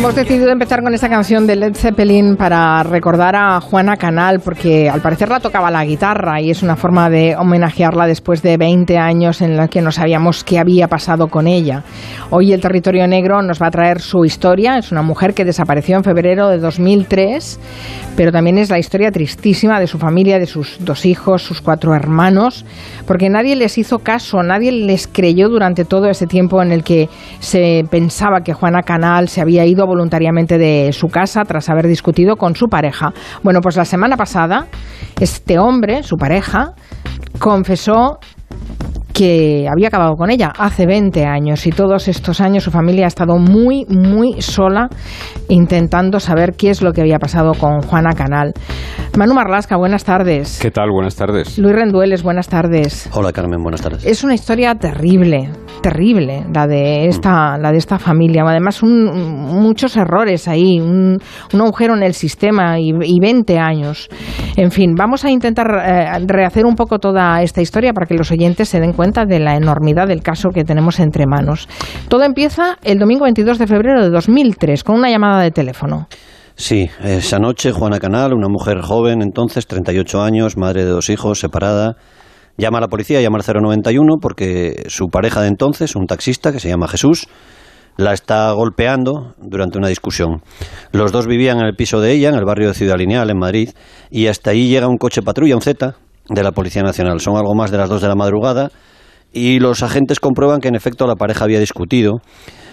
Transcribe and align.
Hemos 0.00 0.14
decidido 0.14 0.48
empezar 0.50 0.82
con 0.82 0.94
esta 0.94 1.10
canción 1.10 1.46
de 1.46 1.56
Led 1.56 1.74
Zeppelin 1.74 2.36
para 2.36 2.82
recordar 2.84 3.36
a 3.36 3.60
Juana 3.60 3.98
Canal, 3.98 4.40
porque 4.40 4.88
al 4.88 5.02
parecer 5.02 5.28
la 5.28 5.40
tocaba 5.40 5.70
la 5.70 5.84
guitarra 5.84 6.40
y 6.40 6.50
es 6.50 6.62
una 6.62 6.74
forma 6.74 7.10
de 7.10 7.36
homenajearla 7.36 8.06
después 8.06 8.40
de 8.40 8.56
20 8.56 8.96
años 8.96 9.42
en 9.42 9.58
los 9.58 9.68
que 9.68 9.82
no 9.82 9.92
sabíamos 9.92 10.42
qué 10.42 10.58
había 10.58 10.88
pasado 10.88 11.28
con 11.28 11.46
ella. 11.46 11.84
Hoy 12.30 12.54
el 12.54 12.62
Territorio 12.62 13.06
Negro 13.06 13.42
nos 13.42 13.60
va 13.60 13.66
a 13.66 13.70
traer 13.70 14.00
su 14.00 14.24
historia. 14.24 14.78
Es 14.78 14.90
una 14.90 15.02
mujer 15.02 15.34
que 15.34 15.44
desapareció 15.44 15.98
en 15.98 16.02
febrero 16.04 16.48
de 16.48 16.56
2003, 16.56 17.60
pero 18.16 18.32
también 18.32 18.56
es 18.56 18.70
la 18.70 18.78
historia 18.78 19.10
tristísima 19.10 19.80
de 19.80 19.86
su 19.86 19.98
familia, 19.98 20.38
de 20.38 20.46
sus 20.46 20.82
dos 20.82 21.04
hijos, 21.04 21.42
sus 21.42 21.60
cuatro 21.60 21.94
hermanos, 21.94 22.64
porque 23.06 23.28
nadie 23.28 23.54
les 23.54 23.76
hizo 23.76 23.98
caso, 23.98 24.42
nadie 24.42 24.72
les 24.72 25.06
creyó 25.06 25.50
durante 25.50 25.84
todo 25.84 26.08
ese 26.08 26.26
tiempo 26.26 26.62
en 26.62 26.72
el 26.72 26.84
que 26.84 27.10
se 27.40 27.84
pensaba 27.90 28.40
que 28.40 28.54
Juana 28.54 28.80
Canal 28.82 29.28
se 29.28 29.42
había 29.42 29.66
ido 29.66 29.89
voluntariamente 29.90 30.56
de 30.56 30.92
su 30.92 31.08
casa 31.08 31.44
tras 31.44 31.68
haber 31.68 31.88
discutido 31.88 32.36
con 32.36 32.54
su 32.54 32.68
pareja. 32.68 33.12
Bueno, 33.42 33.60
pues 33.60 33.76
la 33.76 33.84
semana 33.84 34.16
pasada 34.16 34.68
este 35.20 35.58
hombre, 35.58 36.02
su 36.04 36.16
pareja, 36.16 36.74
confesó 37.40 38.20
que 39.12 39.66
había 39.70 39.88
acabado 39.88 40.16
con 40.16 40.30
ella 40.30 40.52
hace 40.58 40.86
20 40.86 41.24
años 41.24 41.66
y 41.66 41.70
todos 41.70 42.08
estos 42.08 42.40
años 42.40 42.64
su 42.64 42.70
familia 42.70 43.04
ha 43.04 43.08
estado 43.08 43.36
muy, 43.36 43.84
muy 43.86 44.40
sola 44.40 44.88
intentando 45.48 46.20
saber 46.20 46.54
qué 46.56 46.70
es 46.70 46.82
lo 46.82 46.92
que 46.92 47.00
había 47.00 47.18
pasado 47.18 47.52
con 47.54 47.82
Juana 47.82 48.12
Canal. 48.12 48.52
Manu 49.16 49.34
Marlasca, 49.34 49.76
buenas 49.76 50.04
tardes. 50.04 50.58
¿Qué 50.60 50.70
tal? 50.70 50.90
Buenas 50.90 51.16
tardes. 51.16 51.58
Luis 51.58 51.74
Rendueles, 51.74 52.22
buenas 52.22 52.48
tardes. 52.48 53.10
Hola 53.12 53.32
Carmen, 53.32 53.62
buenas 53.62 53.82
tardes. 53.82 54.04
Es 54.04 54.24
una 54.24 54.34
historia 54.34 54.74
terrible, 54.76 55.50
terrible 55.82 56.46
la 56.54 56.66
de 56.66 57.06
esta, 57.06 57.58
la 57.58 57.72
de 57.72 57.78
esta 57.78 57.98
familia. 57.98 58.44
Además, 58.46 58.82
muchos 58.82 59.96
errores 59.96 60.48
ahí, 60.48 60.80
un, 60.80 61.18
agujero 61.52 61.94
en 61.94 62.02
el 62.02 62.14
sistema 62.14 62.78
y, 62.78 63.20
20 63.20 63.58
años. 63.58 64.08
En 64.56 64.70
fin, 64.70 64.94
vamos 64.94 65.24
a 65.24 65.30
intentar 65.30 65.66
eh, 65.84 66.24
rehacer 66.26 66.64
un 66.64 66.74
poco 66.74 66.98
toda 66.98 67.42
esta 67.42 67.60
historia 67.60 67.92
para 67.92 68.06
que 68.06 68.14
los 68.14 68.30
oyentes 68.30 68.68
se 68.68 68.80
den 68.80 68.92
cuenta 68.92 68.99
de 69.00 69.38
la 69.40 69.56
enormidad 69.56 70.08
del 70.08 70.22
caso 70.22 70.50
que 70.50 70.62
tenemos 70.62 71.00
entre 71.00 71.26
manos. 71.26 71.68
Todo 72.08 72.22
empieza 72.22 72.76
el 72.82 72.98
domingo 72.98 73.24
22 73.24 73.58
de 73.58 73.66
febrero 73.66 74.02
de 74.02 74.10
2003 74.10 74.84
con 74.84 74.96
una 74.96 75.08
llamada 75.08 75.42
de 75.42 75.50
teléfono. 75.50 76.06
Sí, 76.54 76.90
esa 77.02 77.38
noche 77.38 77.72
Juana 77.72 77.98
Canal, 77.98 78.34
una 78.34 78.48
mujer 78.48 78.82
joven 78.82 79.22
entonces, 79.22 79.66
38 79.66 80.20
años, 80.20 80.58
madre 80.58 80.84
de 80.84 80.90
dos 80.90 81.08
hijos, 81.08 81.40
separada, 81.40 81.96
llama 82.58 82.76
a 82.76 82.82
la 82.82 82.88
policía, 82.88 83.22
llama 83.22 83.38
al 83.38 83.62
091 83.62 84.16
porque 84.20 84.84
su 84.88 85.06
pareja 85.06 85.40
de 85.40 85.48
entonces, 85.48 85.96
un 85.96 86.04
taxista 86.04 86.52
que 86.52 86.60
se 86.60 86.68
llama 86.68 86.86
Jesús, 86.86 87.26
la 87.96 88.12
está 88.12 88.52
golpeando 88.52 89.34
durante 89.38 89.78
una 89.78 89.88
discusión. 89.88 90.42
Los 90.92 91.10
dos 91.10 91.26
vivían 91.26 91.58
en 91.58 91.64
el 91.64 91.74
piso 91.74 92.02
de 92.02 92.12
ella, 92.12 92.28
en 92.28 92.34
el 92.34 92.44
barrio 92.44 92.68
de 92.68 92.74
Ciudad 92.74 92.98
Lineal, 92.98 93.30
en 93.30 93.38
Madrid, 93.38 93.70
y 94.10 94.26
hasta 94.26 94.50
ahí 94.50 94.68
llega 94.68 94.88
un 94.88 94.98
coche 94.98 95.22
patrulla, 95.22 95.56
un 95.56 95.62
Z, 95.62 95.94
de 96.28 96.42
la 96.42 96.52
Policía 96.52 96.82
Nacional. 96.82 97.20
Son 97.20 97.36
algo 97.36 97.54
más 97.54 97.70
de 97.70 97.78
las 97.78 97.88
dos 97.88 98.02
de 98.02 98.08
la 98.08 98.14
madrugada 98.14 98.70
y 99.32 99.58
los 99.60 99.82
agentes 99.82 100.20
comprueban 100.20 100.60
que 100.60 100.68
en 100.68 100.74
efecto 100.74 101.06
la 101.06 101.16
pareja 101.16 101.44
había 101.44 101.60
discutido. 101.60 102.20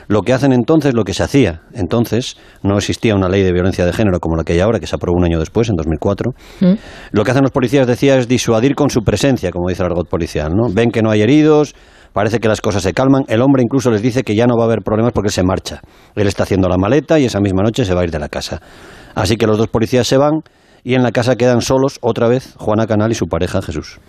Lo 0.08 0.22
que 0.22 0.32
hacen 0.32 0.54
entonces, 0.54 0.94
lo 0.94 1.04
que 1.04 1.14
se 1.14 1.24
hacía 1.24 1.64
entonces, 1.74 2.38
no 2.64 2.78
existía 2.78 3.14
una 3.14 3.28
ley 3.28 3.44
de 3.44 3.52
violencia 3.52 3.86
de 3.86 3.92
género 3.92 4.20
como 4.20 4.38
la 4.38 4.44
que 4.44 4.54
hay 4.54 4.62
ahora, 4.62 4.80
que 4.80 4.88
se 4.88 4.96
aprobó 4.96 5.18
un 5.18 5.26
año 5.26 5.38
después, 5.38 5.68
en 5.70 5.76
2004. 5.76 6.32
Mm. 6.62 6.74
Lo 7.12 7.24
que 7.26 7.32
hacen 7.32 7.44
los 7.44 7.52
policías, 7.52 7.86
decía, 7.86 8.18
es 8.18 8.28
disuadir 8.28 8.74
con 8.74 8.90
su 8.90 9.02
presencia, 9.02 9.52
como 9.52 9.68
dice 9.68 9.84
el 9.84 9.88
argot 9.88 10.08
policial. 10.10 10.54
¿no? 10.56 10.74
Ven 10.74 10.92
que 10.92 11.02
no 11.02 11.12
hay 11.12 11.22
heridos, 11.22 11.76
parece 12.14 12.40
que 12.40 12.48
las 12.48 12.62
cosas 12.62 12.84
se 12.84 12.94
calman. 12.94 13.24
El 13.28 13.42
hombre 13.42 13.64
incluso 13.64 13.92
les 13.92 14.02
dice 14.02 14.24
que 14.24 14.34
ya 14.34 14.48
no 14.48 14.56
va 14.56 14.64
a 14.64 14.68
haber 14.68 14.80
problemas 14.82 15.12
porque 15.12 15.30
se 15.30 15.44
marcha. 15.44 15.82
Él 16.16 16.28
está 16.28 16.44
haciendo 16.44 16.70
la 16.70 16.78
maleta 16.78 17.20
y 17.20 17.26
esa 17.26 17.42
misma 17.42 17.64
noche 17.64 17.84
se 17.84 17.94
va 17.94 18.02
a 18.02 18.04
ir 18.06 18.12
de 18.12 18.20
la 18.20 18.30
casa. 18.30 18.62
Así 19.14 19.36
que 19.36 19.46
los 19.46 19.58
dos 19.58 19.68
policías 19.68 20.08
se 20.08 20.16
van 20.16 20.40
y 20.84 20.96
en 20.96 21.04
la 21.04 21.12
casa 21.12 21.36
quedan 21.36 21.62
solos 21.62 22.00
otra 22.02 22.28
vez 22.28 22.56
Juana 22.58 22.88
Canal 22.88 23.12
y 23.12 23.16
su 23.16 23.28
pareja 23.28 23.62
Jesús. 23.62 24.00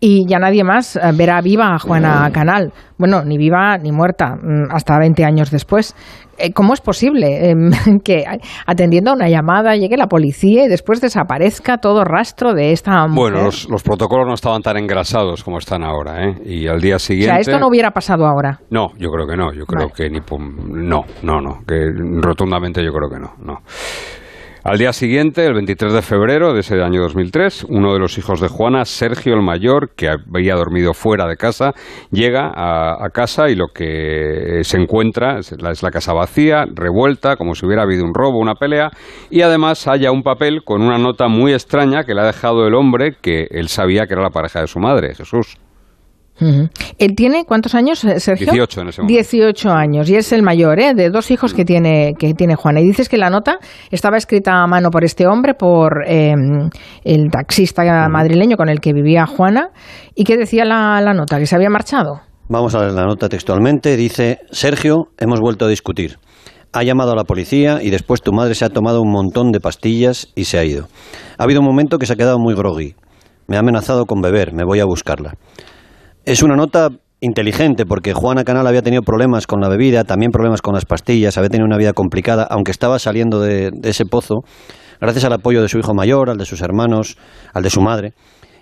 Y 0.00 0.26
ya 0.28 0.38
nadie 0.38 0.64
más 0.64 0.96
eh, 0.96 1.00
verá 1.14 1.40
viva 1.40 1.74
a 1.74 1.78
Juana 1.78 2.30
Canal. 2.32 2.72
Bueno, 2.98 3.22
ni 3.24 3.38
viva 3.38 3.78
ni 3.78 3.92
muerta, 3.92 4.34
mm, 4.34 4.74
hasta 4.74 4.98
20 4.98 5.24
años 5.24 5.50
después. 5.50 5.94
Eh, 6.38 6.52
¿Cómo 6.52 6.72
es 6.72 6.80
posible 6.80 7.50
em, 7.50 7.70
que 8.04 8.24
atendiendo 8.66 9.10
a 9.10 9.14
una 9.14 9.28
llamada 9.28 9.76
llegue 9.76 9.96
la 9.96 10.06
policía 10.06 10.64
y 10.64 10.68
después 10.68 11.00
desaparezca 11.00 11.78
todo 11.78 12.04
rastro 12.04 12.54
de 12.54 12.72
esta 12.72 13.06
mujer? 13.06 13.32
Bueno, 13.32 13.44
los, 13.44 13.82
protocolos 13.82 14.26
no 14.26 14.34
estaban 14.34 14.62
tan 14.62 14.76
engrasados 14.76 15.42
como 15.42 15.58
están 15.58 15.82
ahora, 15.82 16.24
¿eh? 16.24 16.34
Y 16.44 16.68
al 16.68 16.80
día 16.80 16.98
siguiente... 16.98 17.30
O 17.30 17.34
sea, 17.34 17.40
esto 17.40 17.58
no 17.58 17.68
hubiera 17.68 17.90
pasado 17.90 18.26
ahora. 18.26 18.60
No, 18.70 18.88
yo 18.98 19.10
creo 19.10 19.26
que 19.26 19.36
no. 19.36 19.52
Yo 19.52 19.64
creo 19.66 19.88
que 19.88 20.08
ni... 20.10 20.18
No, 20.18 21.04
no, 21.22 21.40
no. 21.40 21.60
Que 21.66 21.90
rotundamente 22.20 22.84
yo 22.84 22.92
creo 22.92 23.08
que 23.08 23.18
no, 23.18 23.34
no. 23.42 23.60
Al 24.68 24.76
día 24.76 24.92
siguiente, 24.92 25.46
el 25.46 25.54
23 25.54 25.94
de 25.94 26.02
febrero 26.02 26.52
de 26.52 26.60
ese 26.60 26.74
año 26.82 27.00
2003, 27.00 27.64
uno 27.70 27.94
de 27.94 27.98
los 27.98 28.18
hijos 28.18 28.38
de 28.38 28.48
Juana, 28.48 28.84
Sergio 28.84 29.32
el 29.32 29.40
mayor, 29.40 29.94
que 29.96 30.10
había 30.10 30.56
dormido 30.56 30.92
fuera 30.92 31.26
de 31.26 31.38
casa, 31.38 31.72
llega 32.10 32.52
a, 32.54 33.08
casa 33.08 33.48
y 33.48 33.54
lo 33.54 33.68
que 33.68 34.60
se 34.64 34.76
encuentra 34.76 35.38
es 35.38 35.52
la, 35.58 35.70
es 35.70 35.82
la, 35.82 35.90
casa 35.90 36.12
vacía, 36.12 36.66
revuelta, 36.70 37.36
como 37.36 37.54
si 37.54 37.64
hubiera 37.64 37.84
habido 37.84 38.04
un 38.04 38.12
robo, 38.12 38.38
una 38.40 38.56
pelea, 38.56 38.90
y 39.30 39.40
además 39.40 39.86
halla 39.86 40.12
un 40.12 40.22
papel 40.22 40.62
con 40.62 40.82
una 40.82 40.98
nota 40.98 41.28
muy 41.28 41.54
extraña 41.54 42.04
que 42.04 42.12
le 42.12 42.20
ha 42.20 42.26
dejado 42.26 42.66
el 42.66 42.74
hombre 42.74 43.16
que 43.22 43.46
él 43.50 43.68
sabía 43.68 44.06
que 44.06 44.12
era 44.12 44.22
la 44.22 44.28
pareja 44.28 44.60
de 44.60 44.66
su 44.66 44.80
madre, 44.80 45.14
Jesús. 45.14 45.56
Él 46.98 47.14
tiene 47.14 47.44
cuántos 47.44 47.74
años, 47.74 48.04
eh, 48.04 48.20
Sergio? 48.20 48.52
18 48.52 48.80
en 48.80 48.88
ese 48.88 49.02
momento. 49.02 49.14
18 49.14 49.70
años 49.70 50.10
y 50.10 50.16
es 50.16 50.32
el 50.32 50.42
mayor, 50.42 50.80
¿eh? 50.80 50.94
De 50.94 51.10
dos 51.10 51.30
hijos 51.30 51.54
que 51.54 51.64
tiene 51.64 52.14
que 52.18 52.34
tiene 52.34 52.54
Juana. 52.54 52.80
Y 52.80 52.84
dices 52.84 53.08
que 53.08 53.16
la 53.16 53.30
nota 53.30 53.58
estaba 53.90 54.16
escrita 54.16 54.62
a 54.62 54.66
mano 54.66 54.90
por 54.90 55.04
este 55.04 55.26
hombre, 55.26 55.54
por 55.54 56.04
em, 56.06 56.70
el 57.04 57.30
taxista 57.30 57.82
madrileño 58.08 58.56
con 58.56 58.68
el 58.68 58.80
que 58.80 58.92
vivía 58.92 59.26
Juana. 59.26 59.70
¿Y 60.14 60.24
qué 60.24 60.36
decía 60.36 60.64
la, 60.64 61.00
la 61.00 61.14
nota? 61.14 61.38
¿Que 61.38 61.46
se 61.46 61.56
había 61.56 61.70
marchado? 61.70 62.20
Vamos 62.48 62.74
a 62.74 62.80
ver 62.80 62.92
la 62.92 63.04
nota 63.04 63.28
textualmente. 63.28 63.96
Dice, 63.96 64.38
Sergio, 64.50 65.08
hemos 65.18 65.40
vuelto 65.40 65.66
a 65.66 65.68
discutir. 65.68 66.18
Ha 66.72 66.82
llamado 66.82 67.12
a 67.12 67.16
la 67.16 67.24
policía 67.24 67.82
y 67.82 67.90
después 67.90 68.22
tu 68.22 68.32
madre 68.32 68.54
se 68.54 68.64
ha 68.64 68.70
tomado 68.70 69.00
un 69.02 69.10
montón 69.10 69.52
de 69.52 69.60
pastillas 69.60 70.28
y 70.34 70.44
se 70.44 70.58
ha 70.58 70.64
ido. 70.64 70.88
Ha 71.38 71.44
habido 71.44 71.60
un 71.60 71.66
momento 71.66 71.98
que 71.98 72.06
se 72.06 72.14
ha 72.14 72.16
quedado 72.16 72.38
muy 72.38 72.54
groggy. 72.54 72.94
Me 73.46 73.56
ha 73.56 73.60
amenazado 73.60 74.04
con 74.04 74.20
beber, 74.20 74.52
me 74.52 74.64
voy 74.64 74.80
a 74.80 74.84
buscarla. 74.84 75.34
Es 76.28 76.42
una 76.42 76.56
nota 76.56 76.90
inteligente 77.22 77.86
porque 77.86 78.12
Juana 78.12 78.44
Canal 78.44 78.66
había 78.66 78.82
tenido 78.82 79.00
problemas 79.00 79.46
con 79.46 79.62
la 79.62 79.68
bebida, 79.70 80.04
también 80.04 80.30
problemas 80.30 80.60
con 80.60 80.74
las 80.74 80.84
pastillas, 80.84 81.38
había 81.38 81.48
tenido 81.48 81.64
una 81.64 81.78
vida 81.78 81.94
complicada, 81.94 82.46
aunque 82.50 82.70
estaba 82.70 82.98
saliendo 82.98 83.40
de, 83.40 83.70
de 83.72 83.88
ese 83.88 84.04
pozo, 84.04 84.40
gracias 85.00 85.24
al 85.24 85.32
apoyo 85.32 85.62
de 85.62 85.70
su 85.70 85.78
hijo 85.78 85.94
mayor, 85.94 86.28
al 86.28 86.36
de 86.36 86.44
sus 86.44 86.60
hermanos, 86.60 87.16
al 87.54 87.62
de 87.62 87.70
su 87.70 87.80
madre. 87.80 88.12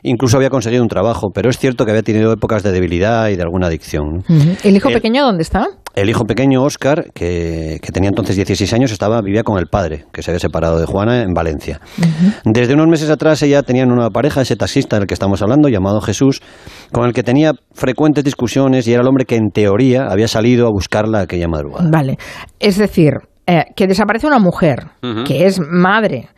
Incluso 0.04 0.37
había 0.37 0.49
conseguido 0.49 0.84
un 0.84 0.88
trabajo, 0.88 1.31
pero 1.34 1.50
es 1.50 1.59
cierto 1.59 1.84
que 1.84 1.91
había 1.91 2.04
tenido 2.04 2.32
épocas 2.32 2.62
de 2.62 2.71
debilidad 2.71 3.31
y 3.31 3.34
de 3.34 3.43
alguna 3.43 3.66
adicción. 3.66 4.22
¿El 4.62 4.77
hijo 4.77 4.91
pequeño 4.91 5.25
dónde 5.25 5.43
está? 5.43 5.66
El 5.97 6.11
hijo 6.11 6.27
pequeño, 6.27 6.62
Oscar, 6.62 7.07
que, 7.15 7.81
tenía 7.91 8.11
entonces 8.11 8.37
16 8.37 8.71
años, 8.75 8.93
estaba, 8.93 9.23
vivía 9.23 9.43
con 9.43 9.59
el 9.59 9.67
padre, 9.67 10.05
que 10.12 10.23
se 10.23 10.31
había 10.31 10.41
separado 10.41 10.79
de 10.79 10.84
Juana 10.84 11.23
en 11.23 11.33
Valencia. 11.33 11.81
Desde 12.45 12.75
unos 12.75 12.87
meses 12.87 13.09
atrás 13.09 13.43
ella 13.43 13.62
tenía 13.62 13.87
una 13.87 14.11
pareja, 14.11 14.43
ese 14.43 14.57
taxista 14.57 14.99
del 14.99 15.07
que 15.07 15.15
estamos 15.15 15.41
hablando, 15.41 15.71
llamado 15.71 16.03
Jesús, 16.03 16.43
con 16.93 17.07
el 17.07 17.15
que 17.15 17.23
tenía 17.23 17.53
frecuentes 17.73 18.25
discusiones 18.25 18.87
y 18.87 18.93
era 18.93 19.01
el 19.01 19.09
hombre 19.09 19.25
que 19.25 19.37
en 19.37 19.49
teoría 19.51 20.09
había 20.11 20.29
salido 20.29 20.67
a 20.67 20.71
buscarla 20.71 21.21
aquella 21.21 21.49
madrugada. 21.49 21.89
Vale, 21.91 22.19
es 22.61 22.77
decir, 22.77 23.15
eh, 23.47 23.65
que 23.75 23.87
desaparece 23.87 24.27
una 24.27 24.39
mujer, 24.39 24.89
que 25.27 25.47
es 25.47 25.59
madre, 25.61 26.28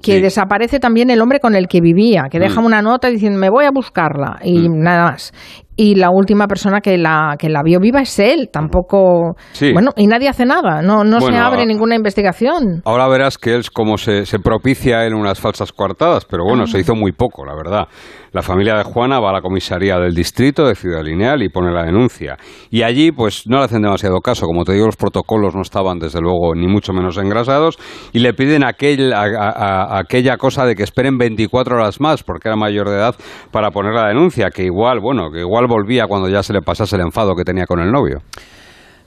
que 0.00 0.20
desaparece 0.20 0.78
también 0.78 1.10
el 1.10 1.20
hombre 1.20 1.40
con 1.40 1.56
el 1.56 1.66
que 1.66 1.80
vivía, 1.80 2.28
que 2.30 2.38
deja 2.38 2.60
mm. 2.60 2.64
una 2.64 2.82
nota 2.82 3.08
diciendo 3.08 3.38
me 3.38 3.50
voy 3.50 3.64
a 3.64 3.72
buscarla 3.72 4.38
y 4.44 4.68
mm. 4.68 4.78
nada 4.78 5.10
más 5.10 5.32
y 5.80 5.94
la 5.94 6.10
última 6.10 6.48
persona 6.48 6.80
que 6.80 6.98
la, 6.98 7.36
que 7.38 7.48
la 7.48 7.62
vio 7.62 7.78
viva 7.78 8.00
es 8.00 8.18
él, 8.18 8.50
tampoco... 8.52 9.36
Bueno, 9.72 9.92
y 9.96 10.08
nadie 10.08 10.28
hace 10.28 10.44
nada, 10.44 10.82
no, 10.82 11.04
no 11.04 11.20
se 11.20 11.36
abre 11.36 11.64
ninguna 11.66 11.94
investigación. 11.94 12.82
Ahora 12.84 13.06
verás 13.06 13.38
que 13.38 13.56
es 13.56 13.70
como 13.70 13.96
se, 13.96 14.26
se 14.26 14.40
propicia 14.40 15.06
en 15.06 15.14
unas 15.14 15.38
falsas 15.38 15.72
coartadas, 15.72 16.24
pero 16.24 16.42
bueno, 16.42 16.66
se 16.66 16.80
hizo 16.80 16.96
muy 16.96 17.12
poco, 17.12 17.46
la 17.46 17.54
verdad. 17.54 17.86
La 18.32 18.42
familia 18.42 18.76
de 18.76 18.84
Juana 18.84 19.20
va 19.20 19.30
a 19.30 19.32
la 19.32 19.40
comisaría 19.40 19.98
del 19.98 20.14
distrito 20.14 20.66
de 20.66 20.74
Ciudad 20.74 21.02
Lineal 21.02 21.42
y 21.42 21.48
pone 21.48 21.72
la 21.72 21.84
denuncia. 21.84 22.36
Y 22.70 22.82
allí, 22.82 23.10
pues 23.10 23.46
no 23.46 23.58
le 23.58 23.64
hacen 23.64 23.80
demasiado 23.80 24.20
caso. 24.20 24.44
Como 24.44 24.64
te 24.64 24.74
digo, 24.74 24.86
los 24.86 24.96
protocolos 24.96 25.54
no 25.54 25.62
estaban, 25.62 25.98
desde 25.98 26.20
luego, 26.20 26.54
ni 26.54 26.66
mucho 26.66 26.92
menos 26.92 27.16
engrasados. 27.16 27.78
Y 28.12 28.18
le 28.18 28.34
piden 28.34 28.64
aquel, 28.64 29.14
aquella 29.14 30.36
cosa 30.36 30.66
de 30.66 30.74
que 30.74 30.82
esperen 30.82 31.16
24 31.16 31.76
horas 31.76 32.00
más, 32.00 32.22
porque 32.22 32.48
era 32.48 32.56
mayor 32.56 32.90
de 32.90 32.96
edad, 32.96 33.14
para 33.50 33.70
poner 33.70 33.94
la 33.94 34.08
denuncia. 34.08 34.50
Que 34.50 34.64
igual, 34.64 35.00
bueno, 35.00 35.30
que 35.30 35.40
igual 35.40 35.67
volvía 35.68 36.06
cuando 36.08 36.28
ya 36.28 36.42
se 36.42 36.52
le 36.52 36.62
pasase 36.62 36.96
el 36.96 37.02
enfado 37.02 37.34
que 37.36 37.44
tenía 37.44 37.66
con 37.66 37.78
el 37.80 37.92
novio. 37.92 38.18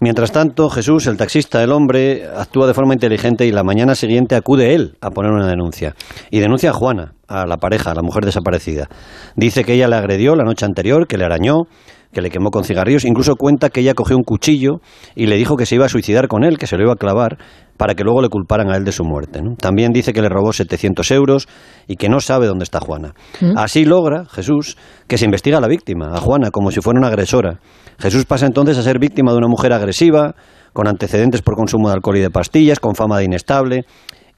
Mientras 0.04 0.31
tanto, 0.31 0.68
Jesús, 0.69 1.06
el 1.06 1.16
taxista, 1.16 1.62
el 1.62 1.72
hombre, 1.72 2.24
actúa 2.36 2.66
de 2.66 2.74
forma 2.74 2.94
inteligente 2.94 3.46
y 3.46 3.52
la 3.52 3.63
mañana 3.63 3.94
siguiente 3.94 4.36
acude 4.36 4.74
él 4.74 4.98
a 5.00 5.12
poner 5.12 5.31
una 5.31 5.46
denuncia. 5.46 5.94
Y 6.31 6.40
denuncia 6.40 6.72
a 6.72 6.74
Juana, 6.74 7.13
a 7.28 7.46
la 7.46 7.58
pareja, 7.58 7.92
a 7.92 7.94
la 7.94 8.02
mujer 8.02 8.25
desaparecida. 8.25 8.90
Dice 9.36 9.63
que 9.63 9.74
ella 9.74 9.88
le 9.88 9.98
agredió 9.98 10.36
la 10.36 10.44
noche 10.44 10.66
anterior, 10.66 11.06
que 11.06 11.19
le 11.19 11.25
arañó, 11.25 11.66
que 12.12 12.22
le 12.22 12.30
quemó 12.30 12.50
con 12.50 12.63
cigarrillos. 12.63 13.06
Incluso 13.06 13.36
cuenta 13.36 13.69
que 13.69 13.81
ella 13.81 13.94
cogió 13.94 14.18
un 14.18 14.24
cuchillo 14.24 14.81
y 15.16 15.28
le 15.28 15.38
dijo 15.38 15.56
que 15.56 15.66
se 15.66 15.75
iba 15.75 15.86
a 15.86 15.90
suicidar 15.90 16.28
con 16.28 16.44
él, 16.44 16.58
que 16.58 16.68
se 16.68 16.78
lo 16.78 16.84
iba 16.84 16.94
a 16.94 16.98
clavar, 16.98 17.38
para 17.78 17.96
que 17.96 18.04
luego 18.04 18.22
le 18.22 18.30
culparan 18.30 18.69
a 18.69 18.78
él 18.78 18.84
de 18.84 18.92
su 18.92 19.04
muerte. 19.04 19.42
También 19.60 19.92
dice 19.92 20.13
que 20.13 20.22
le 20.22 20.30
robó 20.30 20.54
700 20.54 21.10
euros 21.12 21.48
y 21.88 21.96
que 21.96 22.10
no 22.10 22.19
sabe 22.19 22.48
dónde 22.48 22.63
está 22.63 22.80
Juana. 22.80 23.13
¿Mm? 23.40 23.58
Así 23.58 23.86
logra 23.86 24.25
Jesús 24.25 24.78
que 25.08 25.18
se 25.18 25.25
investiga 25.25 25.58
a 25.58 25.62
la 25.62 25.68
víctima, 25.68 26.12
a 26.13 26.19
Juana, 26.19 26.52
como 26.52 26.72
si 26.72 26.81
fuera 26.81 27.00
una 27.00 27.08
agresora. 27.08 27.60
Jesús 27.98 28.25
pasa 28.25 28.46
entonces 28.46 28.78
a 28.78 28.84
ser 28.84 29.00
víctima 29.00 29.31
de 29.31 29.38
una 29.38 29.48
mujer 29.48 29.74
agresiva, 29.74 30.36
con 30.74 30.88
antecedentes 30.88 31.42
por 31.42 31.56
consumo 31.56 31.90
de 31.90 31.96
alcohol 31.96 32.18
y 32.18 32.22
de 32.22 32.30
pastillas, 32.30 32.80
con 32.80 32.96
fama 32.96 33.18
de 33.18 33.25
inestable. 33.25 33.86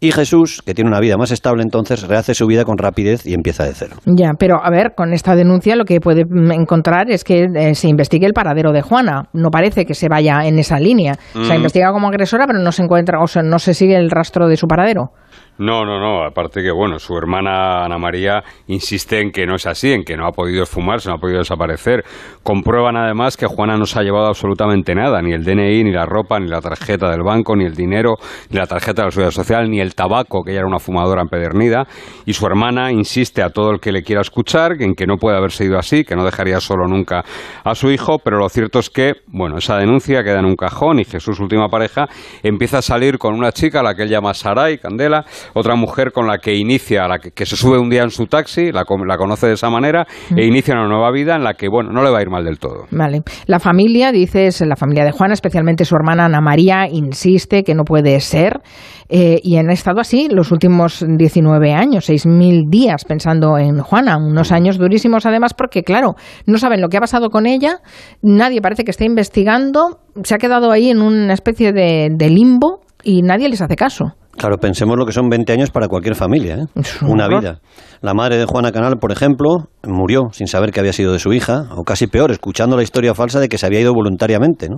Y 0.04 0.12
Jesús, 0.12 0.62
que 0.66 0.74
tiene 0.74 0.90
una 0.90 1.00
vida 1.00 1.16
más 1.16 1.32
estable, 1.32 1.64
entonces 1.64 2.06
rehace 2.06 2.34
su 2.34 2.46
vida 2.46 2.66
con 2.66 2.78
rapidez 2.78 3.26
y 3.26 3.34
empieza 3.34 3.64
de 3.64 3.74
cero. 3.74 3.96
Ya, 4.06 4.32
pero 4.38 4.58
a 4.62 4.70
ver, 4.70 4.96
con 4.98 5.14
esta 5.14 5.34
denuncia 5.34 5.78
lo 5.78 5.86
que 5.86 6.02
puede 6.02 6.26
encontrar 6.54 7.10
es 7.10 7.24
que 7.24 7.46
eh, 7.46 7.74
se 7.74 7.88
investigue 7.88 8.26
el 8.26 8.34
paradero 8.34 8.74
de 8.74 8.82
Juana. 8.82 9.30
No 9.32 9.50
parece 9.50 9.86
que 9.86 9.94
se 9.94 10.10
vaya 10.10 10.46
en 10.46 10.60
esa 10.60 10.78
línea. 10.78 11.14
Se 11.32 11.40
mm. 11.40 11.56
investiga 11.56 11.94
como 11.94 12.10
agresora, 12.10 12.46
pero 12.48 12.60
no 12.60 12.74
se 12.74 12.84
encuentra, 12.84 13.22
o 13.24 13.28
sea, 13.28 13.44
no 13.44 13.60
se 13.60 13.74
sigue 13.74 13.96
el 13.96 14.12
rastro 14.12 14.50
de 14.50 14.58
su 14.58 14.68
paradero. 14.68 15.12
No, 15.60 15.86
no, 15.86 16.00
no. 16.00 16.24
Aparte 16.24 16.62
que, 16.62 16.72
bueno, 16.72 16.98
su 16.98 17.16
hermana 17.16 17.86
Ana 17.86 17.98
María 18.00 18.44
insiste 18.68 19.20
en 19.20 19.32
que 19.32 19.46
no 19.46 19.56
es 19.56 19.68
así, 19.68 19.92
en 19.92 20.04
que 20.04 20.18
no 20.18 20.26
ha 20.26 20.32
podido 20.32 20.64
esfumarse, 20.64 21.10
no 21.10 21.16
ha 21.16 21.20
podido 21.20 21.40
desaparecer. 21.40 22.04
Comprueban 22.42 22.98
además 22.98 23.38
que 23.38 23.46
Juana 23.46 23.78
no 23.78 23.86
se 23.86 24.00
ha 24.00 24.04
llevado 24.04 24.28
absolutamente 24.28 24.96
nada, 24.96 25.22
ni 25.22 25.32
el 25.32 25.44
DNI, 25.44 25.84
ni 25.84 25.92
la 25.92 26.06
ropa, 26.06 26.40
ni 26.40 26.48
la 26.48 26.60
tarjeta 26.60 27.10
del 27.12 27.22
banco, 27.22 27.56
ni 27.56 27.66
el 27.66 27.76
dinero, 27.76 28.16
ni 28.50 28.58
la 28.58 28.66
tarjeta 28.66 29.04
de 29.04 29.08
la 29.08 29.12
seguridad 29.12 29.32
social, 29.32 29.70
ni 29.70 29.80
el 29.80 29.94
tabaco, 29.94 30.44
que 30.44 30.52
ella 30.52 30.62
era 30.62 30.68
una 30.68 30.80
fumadora 30.80 31.22
empedernida. 31.22 31.86
Y 32.26 32.34
su 32.34 32.48
hermana 32.48 32.92
insiste 32.92 33.44
a 33.44 33.50
todo 33.50 33.72
el 33.72 33.80
que 33.80 33.92
le 33.92 34.02
quiera 34.02 34.22
escuchar 34.22 34.82
en 34.82 34.96
que 34.96 35.06
no 35.06 35.18
puede 35.18 35.38
haber 35.38 35.52
sido 35.52 35.78
así, 35.78 36.04
que 36.04 36.16
no 36.16 36.26
dejaría 36.26 36.60
solo 36.60 36.88
nunca 36.88 37.24
a 37.64 37.76
su 37.76 37.92
hijo, 37.92 38.18
pero 38.20 38.40
lo 38.40 38.50
cierto 38.50 38.80
es 38.80 38.90
que, 38.90 39.14
bueno, 39.28 39.58
esa 39.58 39.78
denuncia 39.78 40.24
queda 40.24 40.40
en 40.40 40.46
un 40.46 40.56
cajón 40.56 41.00
y 41.00 41.06
Jesús, 41.06 41.40
última 41.40 41.70
pareja, 41.70 42.08
empieza 42.42 42.80
a 42.80 42.82
salir 42.82 43.20
con 43.20 43.36
una 43.36 43.52
chica 43.52 43.82
a 43.82 43.84
la 43.84 43.94
que 43.94 44.04
él 44.04 44.10
llama 44.10 44.34
Saray 44.34 44.80
Candela, 44.80 45.26
otra 45.54 45.76
mujer 45.76 46.12
con 46.12 46.28
la 46.28 46.38
que 46.38 46.56
inicia, 46.56 47.08
la 47.08 47.20
que, 47.20 47.46
se 47.46 47.56
sube 47.56 47.78
un 47.78 47.90
día 47.90 48.04
en 48.04 48.10
su 48.10 48.28
taxi, 48.28 48.72
la, 48.72 48.86
la 49.06 49.18
conoce 49.18 49.48
de 49.48 49.54
esa 49.54 49.70
manera 49.70 50.06
e 50.36 50.46
inicia 50.46 50.76
una 50.76 50.88
nueva 50.88 51.12
vida 51.12 51.36
en 51.36 51.44
la 51.44 51.54
que, 51.54 51.68
bueno, 51.70 51.92
no 51.92 52.04
le 52.04 52.10
va 52.10 52.20
a 52.20 52.22
ir 52.22 52.30
mal 52.30 52.44
del 52.44 52.60
todo. 52.60 52.86
Vale. 52.92 53.22
La 53.48 53.60
familia, 53.60 54.12
dices, 54.12 54.62
la 54.62 54.76
familia 54.76 55.04
de 55.04 55.12
Juana, 55.12 55.34
especialmente 55.34 55.86
su 55.86 55.96
hermana 55.96 56.26
Ana 56.26 56.42
María, 56.42 56.88
insiste 56.90 57.64
que 57.64 57.76
no 57.76 57.84
puede 57.84 58.20
ser 58.20 58.62
eh, 59.10 59.40
y 59.44 59.58
han 59.58 59.70
estado 59.70 60.00
así 60.00 60.28
los 60.30 60.52
últimos 60.52 61.06
19 61.08 61.74
años, 61.74 62.10
6.000 62.10 62.70
días 62.70 63.06
pensando 63.06 63.58
en 63.58 63.80
Juana, 63.80 64.18
unos 64.18 64.52
años 64.52 64.78
durísimos 64.78 65.26
además 65.26 65.54
porque, 65.54 65.84
claro, 65.84 66.16
no 66.46 66.58
saben 66.58 66.82
lo 66.82 66.90
que 66.90 66.98
ha 66.98 67.02
pasado 67.02 67.30
con 67.30 67.46
ella, 67.46 67.80
nadie 68.22 68.62
parece 68.62 68.84
que 68.84 68.92
esté 68.92 69.06
investigando, 69.06 70.00
se 70.24 70.36
ha 70.36 70.38
quedado 70.38 70.72
ahí 70.72 70.90
en 70.90 71.02
una 71.02 71.34
especie 71.34 71.74
de 71.74 72.30
limbo 72.30 72.82
y 73.04 73.22
nadie 73.22 73.50
les 73.50 73.62
hace 73.62 73.76
caso. 73.76 74.14
Claro, 74.38 74.58
pensemos 74.58 74.98
lo 74.98 75.06
que 75.06 75.12
son 75.12 75.30
20 75.30 75.54
años 75.54 75.70
para 75.70 75.88
cualquier 75.88 76.16
familia, 76.16 76.56
¿eh? 76.56 76.82
una 77.08 77.28
vida. 77.28 77.60
La 78.02 78.14
madre 78.14 78.38
de 78.38 78.46
Juana 78.46 78.72
Canal, 78.72 78.98
por 78.98 79.12
ejemplo, 79.12 79.70
murió 79.84 80.24
sin 80.32 80.48
saber 80.48 80.72
que 80.72 80.80
había 80.80 80.92
sido 80.92 81.14
de 81.14 81.20
su 81.20 81.34
hija, 81.34 81.68
o 81.76 81.84
casi 81.84 82.08
peor, 82.08 82.32
escuchando 82.32 82.76
la 82.76 82.84
historia 82.84 83.14
falsa 83.14 83.40
de 83.40 83.48
que 83.48 83.58
se 83.58 83.68
había 83.68 83.82
ido 83.82 83.94
voluntariamente, 83.94 84.70
¿no? 84.70 84.78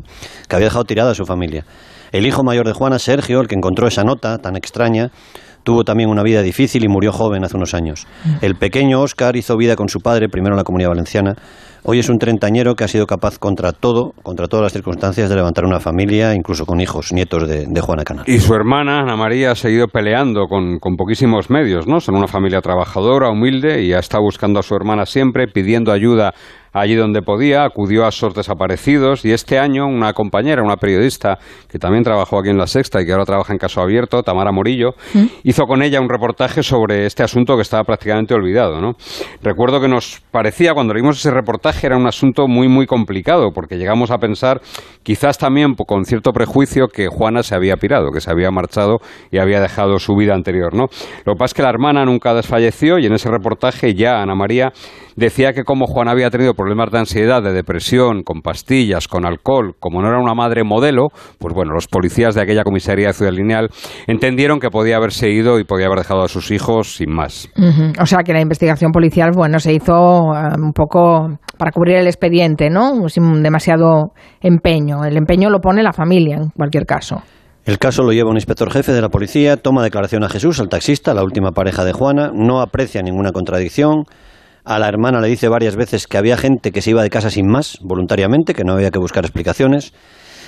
que 0.49 0.55
había 0.55 0.67
dejado 0.67 0.83
tirada 0.83 1.11
a 1.11 1.15
su 1.15 1.25
familia. 1.25 1.65
El 2.11 2.25
hijo 2.25 2.43
mayor 2.43 2.67
de 2.67 2.73
Juana, 2.73 2.99
Sergio, 2.99 3.39
el 3.39 3.47
que 3.47 3.55
encontró 3.55 3.87
esa 3.87 4.03
nota 4.03 4.37
tan 4.39 4.55
extraña, 4.57 5.11
tuvo 5.63 5.83
también 5.83 6.09
una 6.09 6.21
vida 6.21 6.41
difícil 6.41 6.85
y 6.85 6.87
murió 6.87 7.11
joven 7.11 7.43
hace 7.43 7.57
unos 7.57 7.73
años. 7.73 8.07
El 8.41 8.55
pequeño 8.55 9.01
Óscar 9.01 9.35
hizo 9.35 9.57
vida 9.57 9.75
con 9.75 9.89
su 9.89 9.99
padre, 9.99 10.29
primero 10.29 10.53
en 10.53 10.57
la 10.57 10.63
Comunidad 10.63 10.89
Valenciana, 10.89 11.33
Hoy 11.87 11.99
es 11.99 12.09
un 12.09 12.17
treintañero 12.17 12.73
que 12.73 12.83
ha 12.83 12.87
sido 12.87 13.05
capaz 13.05 13.37
contra 13.37 13.71
todo, 13.71 14.13
contra 14.23 14.47
todas 14.47 14.63
las 14.63 14.73
circunstancias, 14.73 15.29
de 15.29 15.35
levantar 15.35 15.65
una 15.65 15.79
familia, 15.79 16.33
incluso 16.33 16.65
con 16.65 16.81
hijos, 16.81 17.13
nietos 17.13 17.47
de, 17.47 17.79
Juana 17.79 18.03
Canal. 18.03 18.25
Y 18.27 18.39
su 18.39 18.55
hermana, 18.55 19.01
Ana 19.01 19.15
María, 19.15 19.51
ha 19.51 19.55
seguido 19.55 19.87
peleando 19.87 20.47
con, 20.47 20.79
con, 20.79 20.95
poquísimos 20.95 21.51
medios, 21.51 21.85
¿no? 21.85 21.99
Son 21.99 22.15
una 22.15 22.25
familia 22.25 22.59
trabajadora, 22.61 23.29
humilde, 23.29 23.83
y 23.83 23.93
ha 23.93 23.99
estado 23.99 24.23
buscando 24.23 24.59
a 24.59 24.63
su 24.63 24.73
hermana 24.75 25.05
siempre, 25.05 25.47
pidiendo 25.47 25.91
ayuda 25.91 26.33
allí 26.75 26.95
donde 26.95 27.22
podía, 27.22 27.63
acudió 27.63 28.06
a 28.06 28.12
SOS 28.12 28.33
desaparecidos 28.33 29.24
y 29.24 29.31
este 29.31 29.57
año 29.57 29.88
una 29.88 30.12
compañera, 30.12 30.62
una 30.62 30.75
periodista 30.75 31.39
que 31.69 31.80
también 31.80 32.04
trabajó 32.04 32.38
aquí 32.38 32.50
en 32.50 32.57
La 32.57 32.68
Sexta 32.68 33.01
y 33.01 33.06
que 33.06 33.13
ahora 33.13 33.24
trabaja 33.24 33.54
en 33.54 33.60
Caso 33.60 33.80
Abierto, 33.81 34.24
Tamara 34.24 34.51
Morillo, 34.51 34.92
¿Mm? 35.13 35.25
hizo 35.44 35.63
con 35.68 35.81
ella 35.81 36.01
un 36.01 36.10
reportaje 36.10 36.63
sobre 36.63 37.06
este 37.06 37.24
asunto 37.24 37.56
que 37.56 37.62
estaba 37.62 37.83
prácticamente 37.86 38.33
olvidado. 38.33 38.81
¿no? 38.81 38.92
Recuerdo 39.42 39.80
que 39.80 39.88
nos 39.88 40.22
parecía, 40.31 40.74
cuando 40.74 40.94
leímos 40.94 41.18
ese 41.18 41.31
reportaje, 41.31 41.88
era 41.88 41.95
un 41.95 42.07
asunto 42.07 42.50
muy, 42.50 42.68
muy 42.68 42.88
complicado, 42.88 43.51
porque 43.54 43.77
llegamos 43.77 44.12
a 44.12 44.18
pensar, 44.18 44.60
quizás 45.01 45.38
también 45.38 45.75
con 45.75 46.04
cierto 46.04 46.33
prejuicio, 46.33 46.88
que 46.89 47.07
Juana 47.07 47.42
se 47.42 47.56
había 47.56 47.77
pirado, 47.77 48.12
que 48.12 48.19
se 48.19 48.30
había 48.30 48.51
marchado 48.51 48.98
y 49.31 49.38
había 49.38 49.62
dejado 49.62 49.98
su 49.98 50.13
vida 50.16 50.33
anterior. 50.36 50.74
¿no? 50.74 50.88
Lo 51.24 51.33
que 51.33 51.38
pasa 51.38 51.45
es 51.45 51.54
que 51.54 51.63
la 51.63 51.69
hermana 51.69 52.04
nunca 52.04 52.33
desfalleció 52.33 53.00
y 53.00 53.06
en 53.06 53.13
ese 53.13 53.30
reportaje 53.31 53.94
ya 53.94 54.22
Ana 54.22 54.36
María 54.36 54.74
decía 55.16 55.54
que 55.54 55.63
como 55.63 55.86
Juana 55.88 56.12
había 56.12 56.30
tenido 56.30 56.54
problemas 56.65 56.89
de 56.91 56.97
ansiedad, 56.97 57.44
de 57.44 57.53
depresión, 57.53 58.23
con 58.23 58.41
pastillas, 58.41 59.07
con 59.07 59.23
alcohol, 59.23 59.75
como 59.79 60.01
no 60.01 60.07
era 60.07 60.17
una 60.17 60.33
madre 60.33 60.63
modelo, 60.63 61.09
pues 61.38 61.53
bueno, 61.53 61.73
los 61.73 61.85
policías 61.85 62.33
de 62.33 62.41
aquella 62.41 62.63
comisaría 62.63 63.06
de 63.09 63.13
Ciudad 63.13 63.33
Lineal 63.33 63.69
entendieron 64.07 64.59
que 64.59 64.71
podía 64.71 64.97
haberse 64.97 65.29
ido 65.29 65.59
y 65.59 65.63
podía 65.63 65.85
haber 65.85 66.00
dejado 66.00 66.23
a 66.23 66.27
sus 66.27 66.50
hijos 66.50 66.95
sin 66.95 67.12
más. 67.12 67.47
O 68.01 68.06
sea 68.07 68.23
que 68.23 68.33
la 68.33 68.41
investigación 68.41 68.91
policial, 68.91 69.29
bueno, 69.35 69.59
se 69.59 69.73
hizo 69.73 70.33
eh, 70.33 70.56
un 70.57 70.73
poco 70.73 71.38
para 71.59 71.69
cubrir 71.71 71.97
el 71.97 72.07
expediente, 72.07 72.71
¿no? 72.71 73.07
Sin 73.09 73.44
demasiado 73.44 74.13
empeño. 74.41 75.06
El 75.06 75.17
empeño 75.17 75.51
lo 75.51 75.59
pone 75.59 75.83
la 75.83 75.94
familia, 75.94 76.38
en 76.38 76.50
cualquier 76.50 76.88
caso. 76.88 77.21
El 77.63 77.77
caso 77.77 78.01
lo 78.01 78.12
lleva 78.12 78.31
un 78.31 78.38
inspector 78.38 78.71
jefe 78.71 78.91
de 78.91 79.01
la 79.01 79.09
policía, 79.09 79.57
toma 79.57 79.83
declaración 79.83 80.23
a 80.23 80.29
Jesús, 80.29 80.59
al 80.59 80.69
taxista, 80.69 81.13
la 81.13 81.23
última 81.23 81.51
pareja 81.51 81.85
de 81.85 81.94
Juana, 81.94 82.31
no 82.33 82.59
aprecia 82.59 83.03
ninguna 83.03 83.31
contradicción, 83.31 84.06
a 84.65 84.79
la 84.79 84.88
hermana 84.88 85.21
le 85.21 85.27
dice 85.27 85.47
varias 85.47 85.75
veces 85.75 86.07
que 86.07 86.17
había 86.17 86.38
gente 86.38 86.71
que 86.71 86.81
se 86.81 86.89
iba 86.89 87.03
de 87.03 87.09
casa 87.09 87.29
sin 87.29 87.47
más, 87.47 87.77
voluntariamente, 87.81 88.53
que 88.53 88.63
no 88.63 88.73
había 88.73 88.91
que 88.91 89.00
buscar 89.00 89.23
explicaciones. 89.23 89.94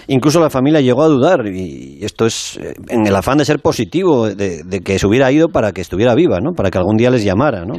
Incluso 0.10 0.40
la 0.40 0.50
familia 0.50 0.80
llegó 0.80 1.04
a 1.04 1.08
dudar, 1.08 1.46
y 1.48 2.00
esto 2.02 2.26
es 2.26 2.58
eh, 2.58 2.74
en 2.88 3.06
el 3.06 3.16
afán 3.16 3.40
de 3.40 3.46
ser 3.46 3.60
positivo, 3.60 4.30
de, 4.30 4.82
que 4.84 4.98
se 4.98 5.06
hubiera 5.06 5.30
ido 5.32 5.50
para 5.50 5.74
que 5.74 5.82
estuviera 5.82 6.16
viva, 6.16 6.40
¿no? 6.40 6.54
para 6.54 6.72
que 6.72 6.78
algún 6.78 6.96
día 6.96 7.10
les 7.10 7.26
llamara, 7.26 7.66
¿no? 7.66 7.74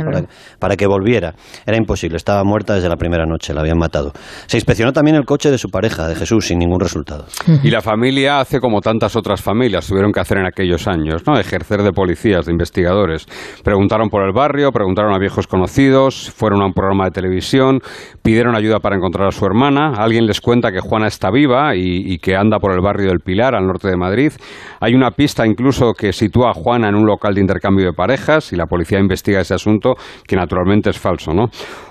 para, 0.59 0.77
que 0.77 0.87
volviera. 0.87 1.35
Era 1.67 1.79
imposible, 1.79 2.19
estaba 2.19 2.45
muerta 2.45 2.75
desde 2.75 2.89
la 2.89 2.97
primera 2.97 3.25
noche, 3.25 3.55
la 3.55 3.63
habían 3.63 3.79
matado. 3.79 4.13
Se 4.47 4.59
inspeccionó 4.59 4.93
también 4.93 5.17
el 5.17 5.25
coche 5.25 5.51
de 5.51 5.57
su 5.57 5.71
pareja, 5.71 6.07
de 6.07 6.17
Jesús, 6.17 6.47
sin 6.47 6.59
ningún 6.59 6.81
resultado. 6.81 7.25
Y 7.63 7.71
la 7.71 7.81
familia 7.81 8.41
hace 8.41 8.61
como 8.61 8.81
tantas 8.83 9.17
otras 9.17 9.41
familias 9.41 9.87
tuvieron 9.87 10.13
que 10.13 10.21
hacer 10.21 10.37
en 10.39 10.47
aquellos 10.47 10.87
años, 10.87 11.23
¿no? 11.27 11.39
ejercer 11.39 11.83
de 11.83 11.93
policías, 11.93 12.45
de 12.45 12.53
investigadores. 12.53 13.27
Preguntaron 13.65 14.11
por 14.11 14.23
el 14.27 14.33
barrio, 14.33 14.71
preguntaron 14.71 15.15
a 15.15 15.19
viejos 15.19 15.47
conocidos, 15.47 16.31
fueron 16.31 16.61
a 16.61 16.67
un 16.67 16.75
programa 16.75 17.07
de 17.07 17.11
televisión, 17.13 17.81
pidieron 18.23 18.55
ayuda 18.55 18.81
para 18.81 18.97
encontrar 18.97 19.29
a 19.29 19.31
su 19.33 19.47
hermana, 19.47 19.95
alguien 19.97 20.27
les 20.27 20.43
cuenta 20.43 20.71
que 20.71 20.81
Juana 20.81 21.07
está 21.07 21.31
viva 21.31 21.75
y 21.75 22.18
que 22.19 22.37
anda 22.37 22.59
por 22.59 22.73
el 22.73 22.81
barrio 22.81 23.09
del 23.09 23.21
Pilar, 23.21 23.55
al 23.55 23.67
norte 23.67 23.89
de 23.89 23.97
Madrid. 23.97 24.33
Hay 24.81 24.95
una 24.95 25.11
pista 25.11 25.47
incluso 25.47 25.93
que 25.93 26.13
sitúa 26.13 26.51
a 26.51 26.55
Juana 26.55 26.89
en 26.89 26.95
un 26.95 27.07
local 27.07 27.35
de 27.35 27.41
intercambio 27.41 27.87
de 27.87 27.93
parejas 27.93 28.53
y 28.53 28.57
la 28.57 28.67
policía 28.67 28.99
investiga 28.99 29.41
ese 29.41 29.55
asunto, 29.55 29.95
que 30.27 30.37
naturalmente 30.37 30.91
es 30.91 30.99
falso. 30.99 31.33
¿no? 31.33 31.47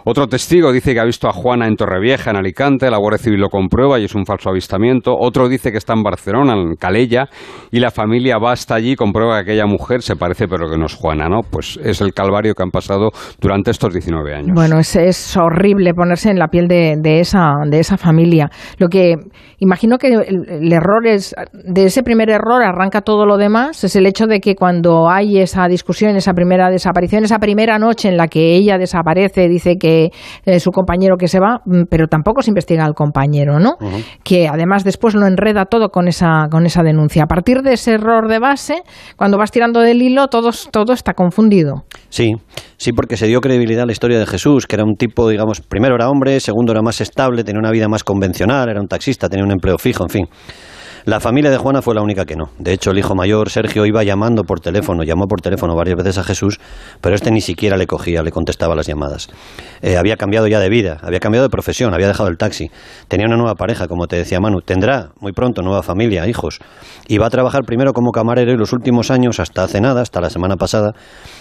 Otro 0.05 0.27
testigo 0.27 0.71
dice 0.71 0.93
que 0.93 0.99
ha 0.99 1.05
visto 1.05 1.27
a 1.27 1.33
Juana 1.33 1.67
en 1.67 1.75
Torrevieja, 1.75 2.31
en 2.31 2.37
Alicante, 2.37 2.89
la 2.89 2.97
Guardia 2.97 3.17
Civil 3.17 3.41
lo 3.41 3.49
comprueba 3.49 3.99
y 3.99 4.05
es 4.05 4.15
un 4.15 4.25
falso 4.25 4.49
avistamiento. 4.49 5.15
Otro 5.17 5.49
dice 5.49 5.71
que 5.71 5.77
está 5.77 5.93
en 5.93 6.03
Barcelona, 6.03 6.53
en 6.53 6.75
Calella, 6.75 7.29
y 7.71 7.79
la 7.79 7.91
familia 7.91 8.37
va 8.37 8.51
hasta 8.51 8.75
allí 8.75 8.91
y 8.91 8.95
comprueba 8.95 9.35
que 9.35 9.51
aquella 9.51 9.65
mujer 9.65 10.01
se 10.01 10.15
parece 10.15 10.47
pero 10.47 10.69
que 10.69 10.77
no 10.77 10.85
es 10.85 10.95
Juana. 10.95 11.27
¿no? 11.29 11.41
Pues 11.41 11.79
es 11.83 12.01
el 12.01 12.13
calvario 12.13 12.53
que 12.53 12.63
han 12.63 12.71
pasado 12.71 13.09
durante 13.39 13.71
estos 13.71 13.93
19 13.93 14.33
años. 14.33 14.51
Bueno, 14.53 14.79
es, 14.79 14.95
es 14.95 15.35
horrible 15.37 15.93
ponerse 15.93 16.29
en 16.29 16.39
la 16.39 16.47
piel 16.47 16.67
de, 16.67 16.95
de, 16.97 17.19
esa, 17.19 17.55
de 17.69 17.79
esa 17.79 17.97
familia. 17.97 18.49
Lo 18.77 18.87
que 18.87 19.15
imagino 19.59 19.97
que 19.97 20.16
el, 20.21 20.71
error 20.71 21.05
es, 21.07 21.35
de 21.53 21.85
ese 21.85 22.03
primer 22.03 22.29
error 22.29 22.63
arranca 22.63 23.01
todo 23.01 23.25
lo 23.25 23.37
demás, 23.37 23.83
es 23.83 23.95
el 23.95 24.05
hecho 24.05 24.25
de 24.25 24.39
que 24.39 24.55
cuando 24.55 25.09
hay 25.09 25.39
esa 25.39 25.67
discusión, 25.67 26.15
esa 26.15 26.33
primera 26.33 26.69
desaparición, 26.69 27.23
esa 27.23 27.39
primera 27.39 27.79
noche 27.79 28.09
en 28.09 28.17
la 28.17 28.27
que 28.27 28.55
ella 28.55 28.77
desaparece, 28.77 29.47
dice 29.47 29.77
que 29.77 30.11
eh, 30.45 30.59
su 30.59 30.71
compañero 30.71 31.17
que 31.17 31.27
se 31.27 31.39
va, 31.39 31.61
mm, 31.65 31.83
pero 31.89 32.07
tampoco 32.07 32.41
se 32.41 32.51
investiga 32.51 32.85
al 32.85 32.93
compañero, 32.93 33.59
¿no? 33.59 33.77
Que 34.23 34.47
además 34.47 34.83
después 34.83 35.15
lo 35.15 35.25
enreda 35.25 35.65
todo 35.65 35.89
con 35.89 36.07
esa, 36.07 36.47
con 36.51 36.65
esa 36.65 36.83
denuncia. 36.83 37.23
A 37.23 37.27
partir 37.27 37.61
de 37.61 37.73
ese 37.73 37.93
error 37.93 38.27
de 38.27 38.39
base, 38.39 38.83
cuando 39.15 39.37
vas 39.37 39.51
tirando 39.51 39.81
del 39.81 40.01
hilo, 40.01 40.27
todo, 40.27 40.51
todo 40.71 40.93
está 40.93 41.13
confundido. 41.13 41.85
Sí, 42.09 42.33
sí, 42.77 42.91
porque 42.93 43.17
se 43.17 43.27
dio 43.27 43.41
credibilidad 43.41 43.83
a 43.83 43.85
la 43.85 43.91
historia 43.91 44.19
de 44.19 44.25
Jesús, 44.25 44.65
que 44.65 44.75
era 44.75 44.83
un 44.83 44.95
tipo, 44.95 45.27
digamos, 45.29 45.61
primero 45.61 45.95
era 45.95 46.09
hombre, 46.09 46.39
segundo 46.39 46.71
era 46.71 46.81
más 46.81 47.01
estable, 47.01 47.43
tenía 47.43 47.59
una 47.59 47.71
vida 47.71 47.87
más 47.87 48.03
convencional, 48.03 48.69
era 48.69 48.79
un 48.79 48.87
taxista, 48.87 49.29
tenía 49.29 49.45
un 49.45 49.51
empleo 49.51 49.77
fijo, 49.77 50.06
en 50.07 50.09
fin. 50.09 50.27
La 51.07 51.21
familia 51.21 51.49
de 51.49 51.55
Juana 51.55 51.81
fue 51.81 51.95
la 51.95 52.01
única 52.01 52.25
que 52.25 52.35
no. 52.35 52.49
De 52.59 52.73
hecho, 52.73 52.91
el 52.91 52.97
hijo 52.97 53.15
mayor, 53.15 53.49
Sergio, 53.49 53.85
iba 53.85 54.03
llamando 54.03 54.43
por 54.43 54.59
teléfono, 54.59 55.03
llamó 55.03 55.25
por 55.25 55.39
teléfono 55.39 55.73
varias 55.73 55.95
veces 55.95 56.17
a 56.17 56.23
Jesús, 56.25 56.59
pero 56.99 57.15
este 57.15 57.31
ni 57.31 57.39
siquiera 57.39 57.77
le 57.77 57.87
cogía, 57.87 58.21
le 58.23 58.31
contestaba 58.31 58.75
las 58.75 58.87
llamadas. 58.87 59.29
Eh, 59.81 59.95
había 59.95 60.17
cambiado 60.17 60.47
ya 60.47 60.59
de 60.59 60.67
vida, 60.67 60.97
había 61.01 61.21
cambiado 61.21 61.47
de 61.47 61.49
profesión, 61.49 61.93
había 61.93 62.07
dejado 62.07 62.27
el 62.27 62.37
taxi, 62.37 62.71
tenía 63.07 63.25
una 63.25 63.37
nueva 63.37 63.55
pareja, 63.55 63.87
como 63.87 64.07
te 64.07 64.17
decía 64.17 64.41
Manu, 64.41 64.59
tendrá 64.59 65.11
muy 65.21 65.31
pronto 65.31 65.61
nueva 65.61 65.81
familia, 65.81 66.27
hijos, 66.27 66.59
y 67.07 67.19
va 67.19 67.27
a 67.27 67.29
trabajar 67.29 67.63
primero 67.63 67.93
como 67.93 68.11
camarero 68.11 68.51
y 68.51 68.57
los 68.57 68.73
últimos 68.73 69.09
años, 69.09 69.39
hasta 69.39 69.63
hace 69.63 69.79
nada, 69.79 70.01
hasta 70.01 70.19
la 70.19 70.29
semana 70.29 70.57
pasada, 70.57 70.91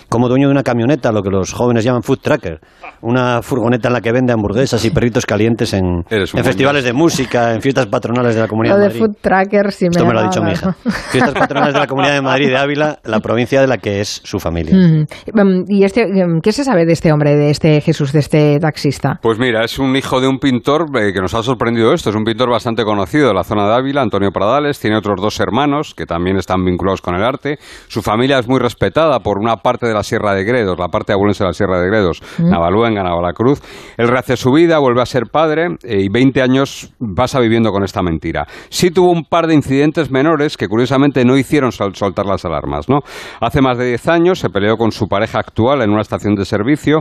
como 0.08 0.28
dueño 0.28 0.46
de 0.46 0.52
una 0.52 0.62
camioneta, 0.62 1.10
lo 1.10 1.22
que 1.22 1.30
los 1.30 1.52
jóvenes 1.52 1.82
llaman 1.82 2.04
food 2.04 2.20
tracker, 2.22 2.60
una 3.02 3.42
furgoneta 3.42 3.88
en 3.88 3.94
la 3.94 4.00
que 4.00 4.12
vende 4.12 4.32
hamburguesas 4.32 4.84
y 4.84 4.90
perritos 4.90 5.26
calientes 5.26 5.72
en, 5.72 6.04
festivales 6.08 6.84
de 6.84 6.92
música, 6.92 7.52
en 7.52 7.60
fiestas 7.60 7.86
patronales 7.86 8.36
de 8.36 8.42
la 8.42 8.46
Comunidad 8.46 8.78
de, 8.78 8.86
Madrid. 8.86 9.00
food 9.00 9.16
tracker, 9.20 9.55
si 9.70 9.86
Esto 9.86 10.06
me, 10.06 10.12
lo 10.12 10.20
ha 10.20 10.22
dicho 10.24 10.42
mi 10.42 10.52
hija. 10.52 10.74
Fiestas 11.10 11.34
patronales 11.34 11.74
de 11.74 11.80
la 11.80 11.86
Comunidad 11.86 12.14
de 12.14 12.22
Madrid 12.22 12.48
de 12.48 12.56
Ávila, 12.56 12.98
la 13.04 13.20
provincia 13.20 13.60
de 13.60 13.66
la 13.66 13.78
que 13.78 14.00
es 14.00 14.20
su 14.24 14.38
familia. 14.38 14.76
Mm, 14.76 15.64
¿Y 15.68 15.84
este, 15.84 16.02
em, 16.02 16.40
qué 16.40 16.52
se 16.52 16.64
sabe 16.64 16.86
de 16.86 16.92
este 16.92 17.12
hombre, 17.12 17.34
de 17.36 17.50
este 17.50 17.80
Jesús, 17.80 18.12
de 18.12 18.20
este 18.20 18.58
taxista? 18.60 19.18
Pues 19.22 19.38
mira, 19.38 19.64
es 19.64 19.78
un 19.78 19.96
hijo 19.96 20.20
de 20.20 20.28
un 20.28 20.38
pintor 20.38 20.86
eh, 20.96 21.12
que 21.12 21.20
nos 21.20 21.34
ha 21.34 21.42
sorprendido 21.42 21.92
esto. 21.92 22.10
Es 22.10 22.16
un 22.16 22.24
pintor 22.24 22.50
bastante 22.50 22.84
conocido 22.84 23.28
de 23.28 23.34
la 23.34 23.44
zona 23.44 23.66
de 23.66 23.74
Ávila, 23.74 24.02
Antonio 24.02 24.30
Pradales. 24.30 24.78
Tiene 24.78 24.96
otros 24.96 25.20
dos 25.20 25.40
hermanos 25.40 25.94
que 25.94 26.06
también 26.06 26.36
están 26.36 26.64
vinculados 26.64 27.00
con 27.00 27.14
el 27.14 27.22
arte. 27.22 27.58
Su 27.88 28.02
familia 28.02 28.38
es 28.38 28.48
muy 28.48 28.58
respetada 28.58 29.20
por 29.20 29.38
una 29.38 29.56
parte 29.56 29.86
de 29.86 29.94
la 29.94 30.02
Sierra 30.02 30.34
de 30.34 30.44
Gredos, 30.44 30.78
la 30.78 30.88
parte 30.88 31.12
abulense 31.12 31.44
de 31.44 31.48
la 31.48 31.54
Sierra 31.54 31.80
de 31.80 31.88
Gredos, 31.88 32.20
mm. 32.38 32.48
Navaluenga, 32.48 33.02
Navalacruz. 33.02 33.60
Él 33.96 34.08
rehace 34.08 34.36
su 34.36 34.52
vida, 34.52 34.78
vuelve 34.78 35.02
a 35.02 35.06
ser 35.06 35.24
padre 35.30 35.76
eh, 35.82 36.02
y 36.02 36.08
20 36.08 36.42
años 36.42 36.92
pasa 37.14 37.40
viviendo 37.40 37.70
con 37.70 37.84
esta 37.84 38.02
mentira. 38.02 38.46
Sí 38.68 38.90
tuvo 38.90 39.10
un 39.10 39.24
par 39.24 39.45
de 39.46 39.54
incidentes 39.54 40.10
menores 40.10 40.56
que 40.56 40.68
curiosamente 40.68 41.24
no 41.24 41.36
hicieron 41.36 41.72
soltar 41.72 42.26
las 42.26 42.44
alarmas. 42.44 42.88
¿no? 42.88 43.00
Hace 43.40 43.60
más 43.60 43.78
de 43.78 43.86
10 43.86 44.08
años 44.08 44.38
se 44.38 44.50
peleó 44.50 44.76
con 44.76 44.92
su 44.92 45.06
pareja 45.06 45.38
actual 45.38 45.82
en 45.82 45.90
una 45.90 46.02
estación 46.02 46.34
de 46.34 46.44
servicio, 46.44 47.00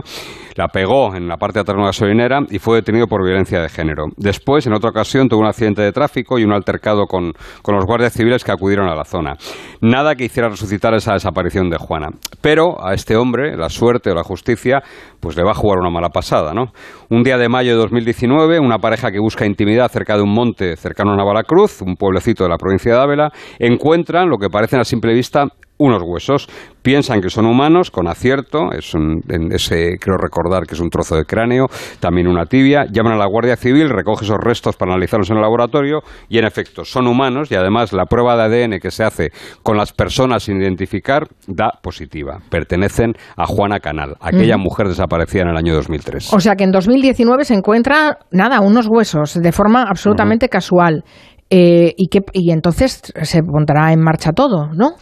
la 0.54 0.68
pegó 0.68 1.14
en 1.14 1.28
la 1.28 1.36
parte 1.36 1.58
de 1.58 1.60
atrás 1.62 1.76
de 1.76 1.80
una 1.80 1.88
gasolinera 1.88 2.40
y 2.50 2.58
fue 2.58 2.76
detenido 2.76 3.06
por 3.06 3.24
violencia 3.24 3.60
de 3.60 3.68
género. 3.68 4.06
Después, 4.16 4.66
en 4.66 4.74
otra 4.74 4.90
ocasión, 4.90 5.28
tuvo 5.28 5.40
un 5.40 5.46
accidente 5.46 5.82
de 5.82 5.92
tráfico 5.92 6.38
y 6.38 6.44
un 6.44 6.52
altercado 6.52 7.06
con, 7.06 7.32
con 7.62 7.74
los 7.74 7.84
guardias 7.84 8.12
civiles 8.12 8.44
que 8.44 8.52
acudieron 8.52 8.88
a 8.88 8.94
la 8.94 9.04
zona. 9.04 9.34
Nada 9.80 10.14
que 10.14 10.24
hiciera 10.24 10.48
resucitar 10.48 10.94
esa 10.94 11.12
desaparición 11.12 11.68
de 11.70 11.76
Juana. 11.78 12.08
Pero 12.40 12.84
a 12.84 12.94
este 12.94 13.16
hombre, 13.16 13.56
la 13.56 13.68
suerte 13.68 14.10
o 14.10 14.14
la 14.14 14.22
justicia, 14.22 14.82
pues 15.20 15.36
le 15.36 15.44
va 15.44 15.50
a 15.50 15.54
jugar 15.54 15.78
una 15.78 15.90
mala 15.90 16.08
pasada, 16.08 16.52
¿no? 16.54 16.72
Un 17.10 17.22
día 17.22 17.38
de 17.38 17.48
mayo 17.48 17.72
de 17.72 17.78
2019, 17.78 18.58
una 18.58 18.78
pareja 18.78 19.10
que 19.10 19.18
busca 19.18 19.46
intimidad 19.46 19.90
cerca 19.90 20.16
de 20.16 20.22
un 20.22 20.32
monte 20.32 20.76
cercano 20.76 21.12
a 21.12 21.16
Navalacruz, 21.16 21.82
un 21.82 21.96
de 22.34 22.50
la 22.50 22.58
provincia 22.58 22.92
de 22.92 23.00
Ávila, 23.00 23.30
encuentran 23.58 24.28
lo 24.28 24.38
que 24.38 24.48
parecen 24.48 24.80
a 24.80 24.84
simple 24.84 25.14
vista 25.14 25.46
unos 25.78 26.02
huesos. 26.02 26.48
Piensan 26.82 27.20
que 27.20 27.30
son 27.30 27.46
humanos, 27.46 27.90
con 27.90 28.06
acierto, 28.06 28.70
es 28.70 28.94
un, 28.94 29.20
ese 29.50 29.98
creo 30.00 30.16
recordar 30.16 30.66
que 30.66 30.74
es 30.74 30.80
un 30.80 30.88
trozo 30.88 31.16
de 31.16 31.24
cráneo, 31.24 31.66
también 31.98 32.28
una 32.28 32.46
tibia. 32.46 32.86
Llaman 32.90 33.14
a 33.14 33.16
la 33.16 33.26
Guardia 33.26 33.56
Civil, 33.56 33.88
recoge 33.88 34.24
esos 34.24 34.36
restos 34.38 34.76
para 34.76 34.92
analizarlos 34.92 35.28
en 35.30 35.36
el 35.36 35.42
laboratorio 35.42 36.02
y 36.28 36.38
en 36.38 36.44
efecto 36.44 36.84
son 36.84 37.08
humanos 37.08 37.50
y 37.50 37.56
además 37.56 37.92
la 37.92 38.04
prueba 38.04 38.36
de 38.36 38.64
ADN 38.64 38.78
que 38.78 38.92
se 38.92 39.02
hace 39.02 39.30
con 39.64 39.76
las 39.76 39.92
personas 39.92 40.44
sin 40.44 40.62
identificar 40.62 41.26
da 41.48 41.72
positiva. 41.82 42.38
Pertenecen 42.50 43.14
a 43.36 43.46
Juana 43.46 43.80
Canal, 43.80 44.14
aquella 44.20 44.56
mujer 44.56 44.86
desaparecida 44.86 45.42
en 45.42 45.48
el 45.48 45.56
año 45.56 45.74
2003. 45.74 46.32
O 46.32 46.38
sea 46.38 46.54
que 46.54 46.64
en 46.64 46.70
2019 46.70 47.44
se 47.44 47.54
encuentra, 47.54 48.18
nada, 48.30 48.60
unos 48.60 48.86
huesos 48.86 49.34
de 49.34 49.52
forma 49.52 49.82
absolutamente 49.88 50.48
casual. 50.48 51.02
Eh, 51.48 51.94
y, 51.96 52.08
que, 52.08 52.20
y 52.32 52.50
entonces 52.50 53.12
se 53.22 53.42
pondrá 53.42 53.92
en 53.92 54.00
marcha 54.00 54.32
todo, 54.32 54.66
¿no? 54.72 54.94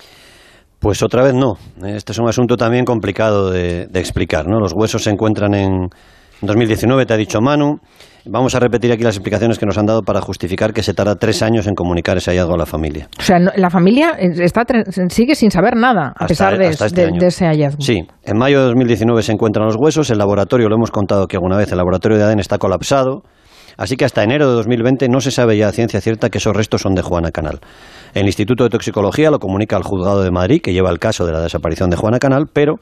Pues 0.79 1.03
otra 1.03 1.23
vez 1.23 1.33
no. 1.33 1.55
Este 1.87 2.13
es 2.13 2.19
un 2.19 2.29
asunto 2.29 2.59
también 2.59 2.85
complicado 2.85 3.51
de, 3.51 3.89
explicar. 3.95 4.47
¿no? 4.47 4.61
Los 4.61 4.75
huesos 4.75 5.03
se 5.03 5.11
encuentran 5.11 5.55
en 5.55 5.89
2019, 6.43 7.07
te 7.07 7.15
ha 7.15 7.17
dicho 7.17 7.41
Manu. 7.41 7.79
Vamos 8.27 8.55
a 8.55 8.61
repetir 8.61 8.93
aquí 8.93 9.03
las 9.03 9.17
explicaciones 9.17 9.59
que 9.59 9.65
nos 9.65 9.79
han 9.79 9.87
dado 9.87 10.03
para 10.03 10.21
justificar 10.21 10.75
que 10.75 10.83
se 10.83 10.93
tarda 10.93 11.15
tres 11.15 11.43
años 11.43 11.67
en 11.67 11.75
comunicar 11.75 12.19
ese 12.19 12.33
hallazgo 12.33 12.55
a 12.55 12.59
la 12.59 12.67
familia. 12.67 13.09
O 13.19 13.23
sea, 13.23 13.39
la 13.39 13.71
familia 13.71 14.11
está, 14.19 14.65
sigue 15.09 15.35
sin 15.35 15.51
saber 15.51 15.75
nada 15.75 16.13
a 16.19 16.27
pesar 16.27 16.59
de, 16.59 16.69
este 16.69 17.11
de, 17.11 17.27
ese 17.27 17.47
hallazgo. 17.47 17.81
Sí, 17.81 18.07
en 18.23 18.37
mayo 18.37 18.61
de 18.61 18.67
2019 18.67 19.23
se 19.23 19.33
encuentran 19.33 19.65
los 19.65 19.77
huesos. 19.77 20.11
El 20.11 20.19
laboratorio, 20.19 20.69
lo 20.69 20.77
hemos 20.77 20.91
contado 20.91 21.27
que 21.27 21.37
alguna 21.37 21.57
vez, 21.57 21.73
el 21.73 21.79
laboratorio 21.79 22.19
de 22.19 22.25
ADN 22.25 22.41
está 22.41 22.59
colapsado. 22.59 23.23
Así 23.77 23.97
que 23.97 24.05
hasta 24.05 24.23
enero 24.23 24.49
de 24.49 24.55
2020 24.55 25.09
no 25.09 25.21
se 25.21 25.31
sabe 25.31 25.57
ya 25.57 25.69
a 25.69 25.73
ciencia 25.73 26.01
cierta 26.01 26.31
que 26.31 26.39
esos 26.39 26.55
restos 26.55 26.83
son 26.83 26.95
de 26.95 27.03
Juana 27.03 27.31
Canal. 27.31 27.61
El 28.15 28.27
Instituto 28.27 28.65
de 28.65 28.71
Toxicología 28.71 29.31
lo 29.31 29.39
comunica 29.39 29.77
al 29.77 29.83
juzgado 29.83 30.23
de 30.23 30.31
Madrid, 30.31 30.61
que 30.63 30.73
lleva 30.73 30.91
el 30.91 30.99
caso 30.99 31.27
de 31.27 31.33
la 31.33 31.41
desaparición 31.41 31.91
de 31.91 31.97
Juana 31.97 32.19
Canal, 32.19 32.47
pero 32.53 32.77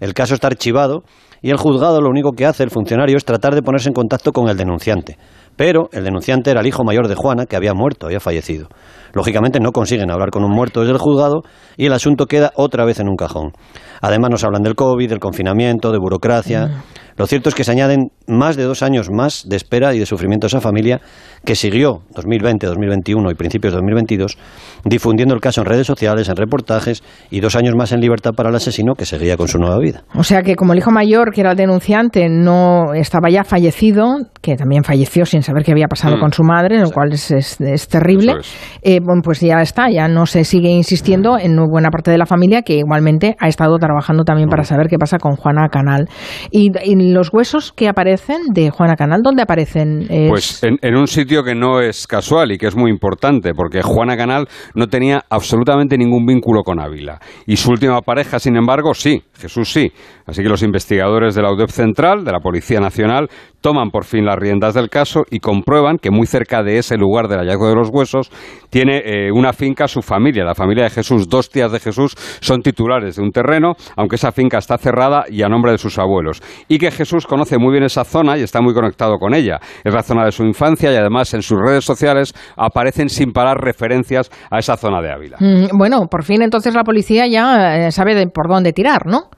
el 0.00 0.14
caso 0.14 0.34
está 0.34 0.46
archivado 0.46 1.02
y 1.42 1.50
el 1.50 1.56
juzgado 1.56 2.00
lo 2.00 2.08
único 2.08 2.32
que 2.32 2.46
hace 2.46 2.62
el 2.62 2.70
funcionario 2.70 3.16
es 3.16 3.24
tratar 3.24 3.54
de 3.54 3.62
ponerse 3.62 3.88
en 3.88 3.94
contacto 3.94 4.32
con 4.32 4.48
el 4.48 4.56
denunciante. 4.56 5.16
Pero 5.58 5.88
el 5.92 6.04
denunciante 6.04 6.52
era 6.52 6.60
el 6.60 6.68
hijo 6.68 6.84
mayor 6.84 7.08
de 7.08 7.16
Juana, 7.16 7.44
que 7.44 7.56
había 7.56 7.74
muerto, 7.74 8.06
había 8.06 8.20
fallecido. 8.20 8.68
Lógicamente 9.12 9.58
no 9.58 9.72
consiguen 9.72 10.08
hablar 10.08 10.30
con 10.30 10.44
un 10.44 10.52
muerto 10.52 10.80
desde 10.80 10.92
el 10.92 10.98
juzgado 10.98 11.42
y 11.76 11.86
el 11.86 11.92
asunto 11.92 12.26
queda 12.26 12.52
otra 12.54 12.84
vez 12.84 13.00
en 13.00 13.08
un 13.08 13.16
cajón. 13.16 13.52
Además 14.00 14.30
nos 14.30 14.44
hablan 14.44 14.62
del 14.62 14.76
COVID, 14.76 15.08
del 15.08 15.18
confinamiento, 15.18 15.90
de 15.90 15.98
burocracia. 15.98 16.66
Mm. 16.66 16.82
Lo 17.16 17.26
cierto 17.26 17.48
es 17.48 17.56
que 17.56 17.64
se 17.64 17.72
añaden 17.72 18.12
más 18.28 18.56
de 18.56 18.62
dos 18.62 18.84
años 18.84 19.10
más 19.10 19.48
de 19.48 19.56
espera 19.56 19.92
y 19.92 19.98
de 19.98 20.06
sufrimiento 20.06 20.46
a 20.46 20.48
esa 20.48 20.60
familia 20.60 21.00
que 21.44 21.56
siguió 21.56 22.02
2020, 22.14 22.64
2021 22.64 23.32
y 23.32 23.34
principios 23.34 23.72
de 23.72 23.78
2022 23.78 24.38
difundiendo 24.84 25.34
el 25.34 25.40
caso 25.40 25.62
en 25.62 25.66
redes 25.66 25.88
sociales, 25.88 26.28
en 26.28 26.36
reportajes 26.36 27.02
y 27.30 27.40
dos 27.40 27.56
años 27.56 27.74
más 27.74 27.90
en 27.90 28.00
libertad 28.00 28.34
para 28.36 28.50
el 28.50 28.54
asesino 28.54 28.94
que 28.94 29.04
seguía 29.04 29.36
con 29.36 29.48
su 29.48 29.58
nueva 29.58 29.78
vida. 29.78 30.04
O 30.14 30.22
sea 30.22 30.42
que 30.42 30.54
como 30.54 30.74
el 30.74 30.78
hijo 30.78 30.92
mayor, 30.92 31.32
que 31.32 31.40
era 31.40 31.50
el 31.50 31.56
denunciante, 31.56 32.28
no 32.28 32.94
estaba 32.94 33.30
ya 33.30 33.42
fallecido, 33.42 34.18
que 34.40 34.56
también 34.56 34.84
falleció 34.84 35.26
sin 35.26 35.42
saber 35.42 35.64
qué 35.64 35.72
había 35.72 35.88
pasado 35.88 36.16
mm. 36.16 36.20
con 36.20 36.32
su 36.32 36.42
madre, 36.42 36.80
lo 36.80 36.90
cual 36.90 37.12
es, 37.12 37.88
terrible, 37.88 38.34
eh, 38.82 39.00
bueno, 39.02 39.22
pues 39.22 39.40
ya 39.40 39.60
está, 39.60 39.90
ya 39.90 40.08
no 40.08 40.26
se 40.26 40.44
sigue 40.44 40.70
insistiendo 40.70 41.38
en 41.38 41.56
buena 41.68 41.90
parte 41.90 42.10
de 42.10 42.18
la 42.18 42.26
familia 42.26 42.62
que 42.62 42.74
igualmente 42.74 43.36
ha 43.40 43.48
estado 43.48 43.76
trabajando 43.78 44.24
también 44.24 44.48
para 44.48 44.62
mm. 44.62 44.66
saber 44.66 44.88
qué 44.88 44.98
pasa 44.98 45.18
con 45.18 45.36
Juana 45.36 45.68
Canal. 45.68 46.08
Y, 46.50 46.70
los 47.12 47.32
huesos 47.32 47.72
que 47.72 47.88
aparecen 47.88 48.38
de 48.52 48.70
Juana 48.70 48.96
Canal, 48.96 49.22
¿dónde 49.22 49.42
aparecen? 49.42 50.06
Pues 50.28 50.62
en, 50.62 50.96
un 50.96 51.06
sitio 51.06 51.42
que 51.42 51.54
no 51.54 51.80
es 51.80 52.06
casual 52.06 52.52
y 52.52 52.58
que 52.58 52.66
es 52.66 52.76
muy 52.76 52.90
importante, 52.90 53.54
porque 53.54 53.82
Juana 53.82 54.16
Canal 54.16 54.46
no 54.74 54.88
tenía 54.88 55.24
absolutamente 55.30 55.96
ningún 55.96 56.26
vínculo 56.26 56.62
con 56.62 56.80
Ávila. 56.80 57.18
Y 57.46 57.56
su 57.56 57.70
última 57.70 58.00
pareja, 58.02 58.38
sin 58.38 58.56
embargo, 58.56 58.94
sí, 58.94 59.22
Jesús 59.38 59.72
sí. 59.72 59.92
Así 60.26 60.42
que 60.42 60.48
los 60.48 60.62
investigadores 60.62 61.34
de 61.34 61.42
la 61.42 61.52
UDEP 61.52 61.70
Central, 61.70 62.24
de 62.24 62.32
la 62.32 62.40
Policía 62.40 62.80
Nacional, 62.80 63.28
toman 63.60 63.90
por 63.90 64.04
fin 64.04 64.24
riendas 64.38 64.74
del 64.74 64.88
caso 64.88 65.24
y 65.30 65.40
comprueban 65.40 65.98
que 65.98 66.10
muy 66.10 66.26
cerca 66.26 66.62
de 66.62 66.78
ese 66.78 66.96
lugar 66.96 67.28
del 67.28 67.40
hallazgo 67.40 67.68
de 67.68 67.74
los 67.74 67.90
huesos 67.90 68.30
tiene 68.70 69.02
eh, 69.04 69.32
una 69.32 69.52
finca 69.52 69.88
su 69.88 70.02
familia, 70.02 70.44
la 70.44 70.54
familia 70.54 70.84
de 70.84 70.90
Jesús. 70.90 71.28
Dos 71.28 71.50
tías 71.50 71.72
de 71.72 71.80
Jesús 71.80 72.14
son 72.40 72.62
titulares 72.62 73.16
de 73.16 73.22
un 73.22 73.30
terreno, 73.30 73.74
aunque 73.96 74.16
esa 74.16 74.32
finca 74.32 74.58
está 74.58 74.78
cerrada 74.78 75.24
y 75.28 75.42
a 75.42 75.48
nombre 75.48 75.72
de 75.72 75.78
sus 75.78 75.98
abuelos. 75.98 76.42
Y 76.68 76.78
que 76.78 76.90
Jesús 76.90 77.26
conoce 77.26 77.58
muy 77.58 77.72
bien 77.72 77.84
esa 77.84 78.04
zona 78.04 78.38
y 78.38 78.42
está 78.42 78.60
muy 78.60 78.74
conectado 78.74 79.18
con 79.18 79.34
ella. 79.34 79.58
Es 79.84 79.94
la 79.94 80.02
zona 80.02 80.24
de 80.24 80.32
su 80.32 80.44
infancia 80.44 80.92
y 80.92 80.96
además 80.96 81.32
en 81.34 81.42
sus 81.42 81.58
redes 81.58 81.84
sociales 81.84 82.34
aparecen 82.56 83.08
sin 83.08 83.32
parar 83.32 83.58
referencias 83.58 84.30
a 84.50 84.58
esa 84.58 84.76
zona 84.76 85.00
de 85.00 85.12
Ávila. 85.12 85.36
Mm, 85.40 85.76
bueno, 85.76 86.06
por 86.10 86.24
fin 86.24 86.42
entonces 86.42 86.74
la 86.74 86.84
policía 86.84 87.26
ya 87.26 87.86
eh, 87.86 87.92
sabe 87.92 88.26
por 88.28 88.48
dónde 88.48 88.72
tirar, 88.72 89.06
¿no? 89.06 89.30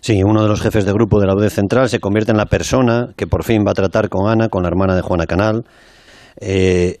Sí, 0.00 0.22
uno 0.22 0.42
de 0.42 0.48
los 0.48 0.60
jefes 0.60 0.84
de 0.84 0.92
grupo 0.92 1.20
de 1.20 1.26
la 1.26 1.34
UD 1.34 1.48
Central 1.48 1.88
se 1.88 2.00
convierte 2.00 2.30
en 2.30 2.38
la 2.38 2.46
persona 2.46 3.08
que 3.16 3.26
por 3.26 3.44
fin 3.44 3.64
va 3.66 3.72
a 3.72 3.74
tratar 3.74 4.08
con 4.08 4.28
Ana, 4.28 4.48
con 4.48 4.62
la 4.62 4.68
hermana 4.68 4.94
de 4.94 5.02
Juana 5.02 5.26
Canal. 5.26 5.64
Eh, 6.40 6.98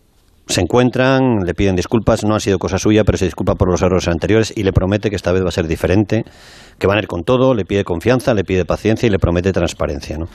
se 0.48 0.62
encuentran, 0.62 1.44
le 1.44 1.52
piden 1.52 1.76
disculpas, 1.76 2.24
no 2.24 2.34
ha 2.34 2.40
sido 2.40 2.58
cosa 2.58 2.78
suya, 2.78 3.04
pero 3.04 3.18
se 3.18 3.26
disculpa 3.26 3.54
por 3.54 3.70
los 3.70 3.82
errores 3.82 4.08
anteriores 4.08 4.52
y 4.56 4.62
le 4.62 4.72
promete 4.72 5.10
que 5.10 5.16
esta 5.16 5.30
vez 5.30 5.44
va 5.44 5.48
a 5.48 5.52
ser 5.52 5.66
diferente, 5.66 6.24
que 6.78 6.86
van 6.86 6.96
a 6.96 7.00
ir 7.00 7.06
con 7.06 7.22
todo, 7.22 7.54
le 7.54 7.66
pide 7.66 7.84
confianza, 7.84 8.32
le 8.32 8.44
pide 8.44 8.64
paciencia 8.64 9.06
y 9.06 9.10
le 9.10 9.18
promete 9.18 9.52
transparencia. 9.52 10.16
¿no? 10.16 10.26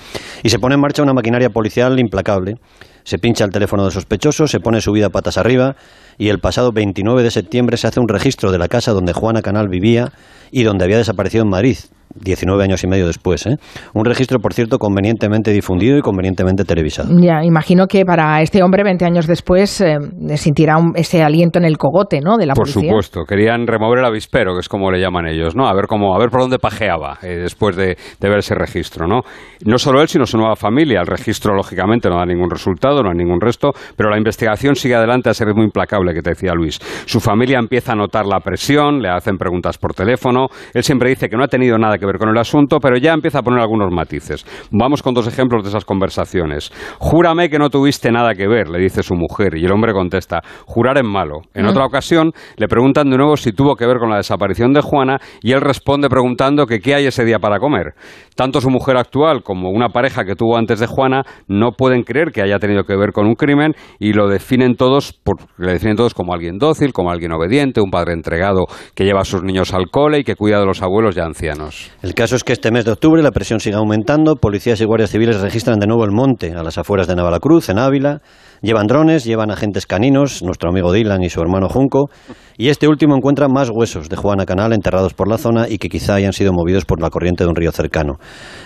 Y 0.43 0.49
se 0.49 0.59
pone 0.59 0.75
en 0.75 0.81
marcha 0.81 1.01
una 1.01 1.13
maquinaria 1.13 1.49
policial 1.49 1.99
implacable. 1.99 2.55
Se 3.03 3.17
pincha 3.17 3.45
el 3.45 3.51
teléfono 3.51 3.83
del 3.83 3.91
sospechoso, 3.91 4.47
se 4.47 4.59
pone 4.59 4.81
su 4.81 4.91
vida 4.91 5.09
patas 5.09 5.37
arriba 5.37 5.75
y 6.17 6.29
el 6.29 6.39
pasado 6.39 6.71
29 6.71 7.23
de 7.23 7.31
septiembre 7.31 7.77
se 7.77 7.87
hace 7.87 7.99
un 7.99 8.07
registro 8.07 8.51
de 8.51 8.57
la 8.57 8.67
casa 8.67 8.91
donde 8.91 9.13
Juana 9.13 9.41
Canal 9.41 9.67
vivía 9.69 10.11
y 10.51 10.63
donde 10.63 10.85
había 10.85 10.97
desaparecido 10.97 11.43
en 11.43 11.49
Madrid, 11.49 11.77
19 12.15 12.63
años 12.63 12.83
y 12.83 12.87
medio 12.87 13.07
después. 13.07 13.45
¿eh? 13.47 13.57
Un 13.93 14.05
registro, 14.05 14.39
por 14.39 14.53
cierto, 14.53 14.77
convenientemente 14.77 15.51
difundido 15.51 15.97
y 15.97 16.01
convenientemente 16.01 16.63
televisado. 16.63 17.09
Ya, 17.19 17.43
imagino 17.43 17.87
que 17.87 18.05
para 18.05 18.41
este 18.41 18.61
hombre, 18.61 18.83
20 18.83 19.05
años 19.05 19.27
después, 19.27 19.81
eh, 19.81 19.97
sentirá 20.35 20.77
ese 20.95 21.23
aliento 21.23 21.59
en 21.59 21.65
el 21.65 21.77
cogote, 21.77 22.21
¿no? 22.21 22.37
De 22.37 22.45
la 22.45 22.53
por 22.53 22.67
supuesto. 22.67 23.23
Querían 23.25 23.65
remover 23.67 23.99
el 23.99 24.05
avispero, 24.05 24.53
que 24.53 24.59
es 24.59 24.69
como 24.69 24.91
le 24.91 24.99
llaman 24.99 25.27
ellos, 25.27 25.55
¿no? 25.55 25.67
A 25.67 25.73
ver 25.73 25.87
cómo, 25.87 26.15
a 26.15 26.19
ver 26.19 26.29
por 26.29 26.41
dónde 26.41 26.59
pajeaba 26.59 27.17
eh, 27.23 27.39
después 27.41 27.75
de, 27.75 27.97
ver 28.19 28.37
ese 28.37 28.55
registro, 28.55 29.07
¿no? 29.07 29.21
No 29.65 29.77
solo 29.77 30.01
él, 30.01 30.07
sino 30.07 30.25
su 30.25 30.37
nueva 30.37 30.55
familia. 30.55 31.01
El 31.01 31.07
registro, 31.07 31.55
lógicamente, 31.55 32.09
no 32.09 32.17
da 32.17 32.25
ningún 32.25 32.49
resultado, 32.49 32.92
no 33.01 33.09
hay 33.09 33.15
ningún 33.15 33.41
resto, 33.41 33.71
pero 33.95 34.09
la 34.09 34.17
investigación 34.17 34.75
sigue 34.75 34.95
adelante 34.95 35.29
a 35.29 35.33
ser 35.33 35.53
muy 35.55 35.65
implacable, 35.65 36.13
que 36.13 36.21
te 36.21 36.31
decía 36.31 36.53
Luis. 36.53 36.79
Su 37.05 37.19
familia 37.19 37.57
empieza 37.59 37.93
a 37.93 37.95
notar 37.95 38.25
la 38.25 38.39
presión, 38.39 39.01
le 39.01 39.09
hacen 39.09 39.37
preguntas 39.37 39.77
por 39.77 39.93
teléfono. 39.93 40.47
Él 40.73 40.83
siempre 40.83 41.09
dice 41.09 41.29
que 41.29 41.37
no 41.37 41.43
ha 41.43 41.47
tenido 41.47 41.77
nada 41.77 41.97
que 41.97 42.05
ver 42.05 42.17
con 42.17 42.29
el 42.29 42.37
asunto, 42.37 42.79
pero 42.79 42.97
ya 42.97 43.13
empieza 43.13 43.39
a 43.39 43.41
poner 43.41 43.61
algunos 43.61 43.91
matices. 43.91 44.45
Vamos 44.71 45.01
con 45.01 45.13
dos 45.13 45.27
ejemplos 45.27 45.63
de 45.63 45.69
esas 45.69 45.85
conversaciones. 45.85 46.71
Júrame 46.99 47.49
que 47.49 47.57
no 47.57 47.69
tuviste 47.69 48.11
nada 48.11 48.35
que 48.35 48.47
ver, 48.47 48.69
le 48.69 48.79
dice 48.79 49.03
su 49.03 49.15
mujer, 49.15 49.57
y 49.57 49.65
el 49.65 49.71
hombre 49.71 49.93
contesta, 49.93 50.41
jurar 50.65 50.97
en 50.97 51.07
malo. 51.07 51.41
En 51.53 51.65
otra 51.65 51.85
ocasión 51.85 52.31
le 52.57 52.67
preguntan 52.67 53.09
de 53.09 53.17
nuevo 53.17 53.37
si 53.37 53.51
tuvo 53.53 53.75
que 53.75 53.85
ver 53.85 53.97
con 53.97 54.09
la 54.09 54.17
desaparición 54.17 54.73
de 54.73 54.81
Juana, 54.81 55.19
y 55.41 55.53
él 55.53 55.61
responde 55.61 56.09
preguntando 56.09 56.65
que 56.65 56.79
qué 56.79 56.95
hay 56.95 57.05
ese 57.05 57.25
día 57.25 57.39
para 57.39 57.59
comer. 57.59 57.93
Tanto 58.35 58.61
su 58.61 58.69
mujer 58.69 58.97
actual 58.97 59.43
como 59.43 59.69
una 59.69 59.89
pareja 59.89 60.25
que 60.25 60.35
tuvo 60.35 60.57
antes 60.57 60.79
de 60.79 60.87
Juana 60.87 61.23
no 61.47 61.71
pueden 61.71 62.03
creer 62.03 62.31
que 62.31 62.41
haya 62.41 62.59
tenido 62.59 62.82
que 62.83 62.95
ver 62.95 63.11
con 63.11 63.27
un 63.27 63.35
crimen 63.35 63.73
y 63.99 64.13
lo 64.13 64.27
definen 64.27 64.75
todos, 64.75 65.19
le 65.57 65.73
definen 65.73 65.95
todos 65.95 66.13
como 66.13 66.33
alguien 66.33 66.57
dócil, 66.57 66.93
como 66.93 67.11
alguien 67.11 67.31
obediente, 67.31 67.81
un 67.81 67.91
padre 67.91 68.13
entregado 68.13 68.65
que 68.95 69.05
lleva 69.05 69.21
a 69.21 69.25
sus 69.25 69.43
niños 69.43 69.73
al 69.73 69.89
cole 69.89 70.19
y 70.19 70.23
que 70.23 70.35
cuida 70.35 70.59
de 70.59 70.65
los 70.65 70.81
abuelos 70.81 71.15
ya 71.15 71.25
ancianos. 71.25 71.91
El 72.01 72.13
caso 72.13 72.35
es 72.35 72.43
que 72.43 72.53
este 72.53 72.71
mes 72.71 72.85
de 72.85 72.91
octubre 72.91 73.21
la 73.21 73.31
presión 73.31 73.59
sigue 73.59 73.75
aumentando. 73.75 74.35
Policías 74.35 74.79
y 74.81 74.85
guardias 74.85 75.11
civiles 75.11 75.41
registran 75.41 75.79
de 75.79 75.87
nuevo 75.87 76.05
el 76.05 76.11
monte 76.11 76.51
a 76.53 76.63
las 76.63 76.77
afueras 76.77 77.07
de 77.07 77.15
Navalacruz, 77.15 77.69
en 77.69 77.79
Ávila. 77.79 78.21
Llevan 78.63 78.87
drones, 78.87 79.25
llevan 79.25 79.51
agentes 79.51 79.85
caninos, 79.85 80.41
nuestro 80.41 80.69
amigo 80.69 80.93
Dylan 80.93 81.21
y 81.21 81.29
su 81.29 81.41
hermano 81.41 81.67
Junco, 81.67 82.09
y 82.57 82.69
este 82.69 82.87
último 82.87 83.13
encuentra 83.13 83.49
más 83.49 83.69
huesos 83.69 84.07
de 84.07 84.15
Juana 84.15 84.45
Canal 84.45 84.71
enterrados 84.71 85.13
por 85.13 85.27
la 85.27 85.37
zona 85.37 85.67
y 85.67 85.79
que 85.79 85.89
quizá 85.89 86.15
hayan 86.15 86.31
sido 86.31 86.53
movidos 86.53 86.85
por 86.85 87.01
la 87.01 87.09
corriente 87.09 87.43
de 87.43 87.49
un 87.49 87.57
río 87.57 87.73
cercano. 87.73 88.13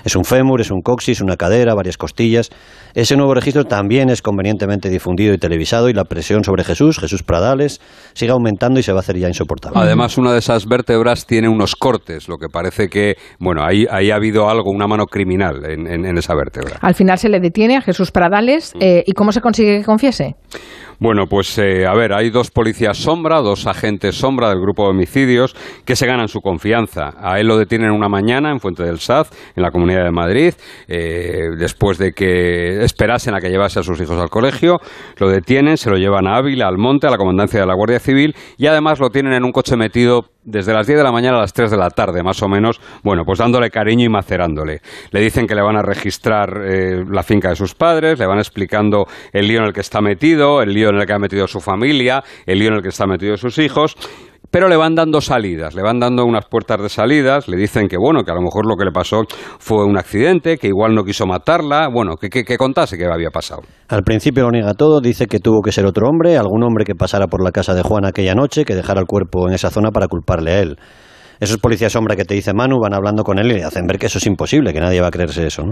Es 0.06 0.16
un 0.16 0.24
fémur, 0.24 0.62
es 0.62 0.70
un 0.70 0.82
coxis, 0.82 1.20
una 1.20 1.36
cadera, 1.36 1.74
varias 1.74 1.98
costillas. 1.98 2.52
Ese 2.94 3.18
nuevo 3.18 3.34
registro 3.34 3.64
también 3.64 4.12
es 4.12 4.22
convenientemente 4.22 4.90
difundido 4.90 5.34
y 5.34 5.40
televisado 5.40 5.90
y 5.90 5.94
la 5.94 6.04
presión 6.04 6.44
sobre 6.44 6.64
Jesús, 6.64 7.00
Jesús 7.00 7.24
Pradales, 7.24 7.82
sigue 8.14 8.34
aumentando 8.34 8.80
y 8.80 8.84
se 8.84 8.92
va 8.92 9.00
a 9.00 9.02
hacer 9.02 9.18
ya 9.18 9.28
insoportable. 9.28 9.80
Además, 9.80 10.20
una 10.20 10.32
de 10.32 10.40
esas 10.40 10.68
vértebras 10.68 11.26
tiene 11.26 11.50
unos 11.50 11.76
cortes, 11.76 12.28
lo 12.30 12.38
que 12.38 12.50
parece 12.50 12.88
que, 12.88 13.16
bueno, 13.40 13.64
ahí, 13.64 13.88
ahí 13.90 14.12
ha 14.12 14.16
habido 14.16 14.48
algo, 14.48 14.70
una 14.70 14.86
mano 14.86 15.06
criminal 15.08 15.66
en, 15.66 16.18
esa 16.18 16.36
vértebra. 16.36 16.78
Al 16.82 16.94
final 16.94 17.18
se 17.18 17.30
le 17.30 17.40
detiene 17.40 17.78
a 17.78 17.82
Jesús 17.82 18.12
Pradales. 18.12 18.74
Eh, 18.80 19.04
¿Y 19.08 19.14
cómo 19.14 19.32
se 19.32 19.42
consigue 19.42 19.87
confiese? 19.88 20.36
Bueno, 21.00 21.28
pues 21.30 21.56
eh, 21.60 21.86
a 21.86 21.94
ver, 21.94 22.12
hay 22.12 22.32
dos 22.32 22.50
policías 22.50 22.98
sombra, 22.98 23.42
dos 23.42 23.68
agentes 23.68 24.16
sombra 24.16 24.50
del 24.50 24.60
grupo 24.60 24.84
de 24.84 24.90
homicidios 24.90 25.56
que 25.86 25.96
se 25.96 26.08
ganan 26.08 26.28
su 26.28 26.42
confianza. 26.42 27.14
A 27.22 27.40
él 27.40 27.46
lo 27.46 27.56
detienen 27.56 27.92
una 27.92 28.10
mañana 28.10 28.50
en 28.50 28.60
Fuente 28.60 28.84
del 28.84 28.98
Saz, 28.98 29.30
en 29.56 29.62
la 29.62 29.70
Comunidad 29.70 30.06
de 30.06 30.12
Madrid, 30.12 30.56
eh, 30.88 31.50
después 31.56 32.00
de 32.00 32.14
que 32.14 32.84
esperasen 32.84 33.36
a 33.36 33.40
que 33.40 33.50
llevase 33.50 33.80
a 33.80 33.84
sus 33.84 34.02
hijos 34.02 34.20
al 34.20 34.30
colegio. 34.30 34.80
Lo 35.18 35.30
detienen, 35.30 35.78
se 35.78 35.92
lo 35.92 35.98
llevan 35.98 36.26
a 36.26 36.38
Ávila, 36.38 36.68
al 36.68 36.80
monte, 36.80 37.06
a 37.06 37.12
la 37.12 37.18
comandancia 37.18 37.60
de 37.60 37.68
la 37.68 37.76
Guardia 37.76 38.00
Civil 38.00 38.36
y 38.58 38.66
además 38.66 39.00
lo 39.00 39.12
tienen 39.12 39.34
en 39.34 39.44
un 39.44 39.52
coche 39.52 39.78
metido 39.78 40.32
desde 40.48 40.74
las 40.74 40.88
10 40.88 40.98
de 41.00 41.04
la 41.04 41.12
mañana 41.12 41.38
a 41.38 41.42
las 41.42 41.54
3 41.54 41.70
de 41.70 41.78
la 41.78 41.90
tarde, 41.90 42.24
más 42.24 42.42
o 42.42 42.48
menos, 42.48 42.80
bueno, 43.04 43.24
pues 43.26 43.38
dándole 43.38 43.70
cariño 43.70 44.06
y 44.06 44.10
macerándole. 44.10 44.80
Le 45.12 45.20
dicen 45.20 45.46
que 45.46 45.54
le 45.54 45.62
van 45.62 45.76
a 45.76 45.82
registrar 45.82 46.64
eh, 46.66 47.04
la 47.12 47.22
finca 47.22 47.50
de 47.50 47.58
sus 47.58 47.76
padres, 47.76 48.18
le 48.18 48.26
van 48.26 48.38
explicando 48.38 49.06
el 49.34 49.46
lío 49.46 49.60
en 49.60 49.66
el 49.66 49.74
que 49.74 49.82
está 49.82 50.00
metido, 50.00 50.62
el 50.62 50.74
lío 50.74 50.87
en 50.90 50.98
el 50.98 51.06
que 51.06 51.14
ha 51.14 51.20
metido 51.20 51.48
su 51.48 51.60
familia, 51.60 52.24
el 52.46 52.60
lío 52.60 52.70
en 52.70 52.76
el 52.76 52.82
que 52.82 52.90
está 52.90 53.06
metido 53.06 53.38
sus 53.38 53.58
hijos 53.60 53.96
pero 54.52 54.70
le 54.70 54.78
van 54.78 54.96
dando 54.96 55.20
salidas, 55.22 55.76
le 55.76 55.82
van 55.82 56.00
dando 56.00 56.26
unas 56.26 56.46
puertas 56.46 56.82
de 56.82 56.90
salidas, 56.90 57.48
le 57.48 57.58
dicen 57.58 57.88
que 57.88 57.98
bueno, 57.98 58.24
que 58.24 58.32
a 58.32 58.36
lo 58.36 58.42
mejor 58.42 58.66
lo 58.66 58.76
que 58.76 58.86
le 58.86 58.92
pasó 58.92 59.24
fue 59.60 59.86
un 59.86 59.98
accidente, 59.98 60.58
que 60.58 60.68
igual 60.68 60.96
no 60.96 61.04
quiso 61.04 61.26
matarla, 61.26 61.90
bueno, 61.94 62.16
que, 62.16 62.30
que, 62.30 62.58
contase 62.58 62.98
qué 62.98 63.06
había 63.06 63.30
pasado. 63.30 63.62
Al 63.90 64.04
principio 64.04 64.44
lo 64.44 64.52
niega 64.52 64.74
todo, 64.74 65.02
dice 65.02 65.28
que 65.28 65.40
tuvo 65.40 65.62
que 65.62 65.72
ser 65.72 65.86
otro 65.86 66.08
hombre, 66.08 66.38
algún 66.38 66.64
hombre 66.64 66.86
que 66.86 66.96
pasara 66.96 67.28
por 67.28 67.44
la 67.44 67.52
casa 67.52 67.74
de 67.74 67.82
Juan 67.82 68.06
aquella 68.06 68.36
noche, 68.36 68.64
que 68.64 68.76
dejara 68.76 69.02
el 69.02 69.06
cuerpo 69.06 69.48
en 69.48 69.54
esa 69.54 69.70
zona 69.70 69.92
para 69.92 70.08
culparle 70.08 70.52
a 70.52 70.60
él 70.62 70.78
esos 71.40 71.58
policías 71.58 71.92
sombra 71.92 72.16
que 72.16 72.26
te 72.26 72.34
dice 72.34 72.54
Manu 72.54 72.80
van 72.82 72.94
hablando 72.94 73.24
con 73.24 73.40
él 73.40 73.52
y 73.52 73.56
le 73.56 73.64
hacen 73.64 73.86
ver 73.86 74.00
que 74.00 74.08
eso 74.08 74.18
es 74.18 74.26
imposible, 74.26 74.74
que 74.74 74.80
nadie 74.80 75.02
va 75.02 75.08
a 75.08 75.12
creerse 75.12 75.46
eso. 75.46 75.64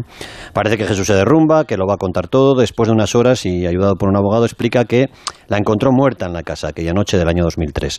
Parece 0.53 0.77
que 0.77 0.85
Jesús 0.85 1.07
se 1.07 1.13
derrumba, 1.13 1.65
que 1.65 1.77
lo 1.77 1.85
va 1.87 1.95
a 1.95 1.97
contar 1.97 2.27
todo. 2.27 2.55
Después 2.55 2.87
de 2.87 2.93
unas 2.93 3.15
horas 3.15 3.45
y 3.45 3.65
ayudado 3.65 3.95
por 3.95 4.09
un 4.09 4.17
abogado, 4.17 4.45
explica 4.45 4.85
que 4.85 5.07
la 5.47 5.57
encontró 5.57 5.91
muerta 5.91 6.25
en 6.25 6.33
la 6.33 6.43
casa 6.43 6.69
aquella 6.69 6.93
noche 6.93 7.17
del 7.17 7.27
año 7.27 7.43
2003. 7.43 7.97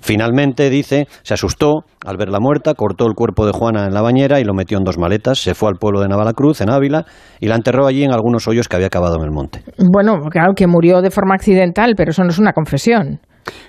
Finalmente, 0.00 0.70
dice, 0.70 1.06
se 1.22 1.34
asustó 1.34 1.84
al 2.04 2.16
verla 2.16 2.38
muerta, 2.40 2.74
cortó 2.74 3.06
el 3.06 3.14
cuerpo 3.14 3.46
de 3.46 3.52
Juana 3.52 3.86
en 3.86 3.94
la 3.94 4.02
bañera 4.02 4.40
y 4.40 4.44
lo 4.44 4.54
metió 4.54 4.78
en 4.78 4.84
dos 4.84 4.98
maletas, 4.98 5.38
se 5.38 5.54
fue 5.54 5.68
al 5.68 5.76
pueblo 5.76 6.00
de 6.00 6.08
Navalacruz, 6.08 6.60
en 6.60 6.70
Ávila, 6.70 7.06
y 7.40 7.46
la 7.46 7.56
enterró 7.56 7.86
allí 7.86 8.04
en 8.04 8.12
algunos 8.12 8.46
hoyos 8.48 8.68
que 8.68 8.76
había 8.76 8.90
cavado 8.90 9.16
en 9.16 9.22
el 9.24 9.30
monte. 9.30 9.62
Bueno, 9.78 10.18
claro 10.30 10.52
que 10.54 10.66
murió 10.66 11.00
de 11.00 11.10
forma 11.10 11.34
accidental, 11.34 11.94
pero 11.96 12.10
eso 12.10 12.22
no 12.22 12.30
es 12.30 12.38
una 12.38 12.52
confesión. 12.52 13.20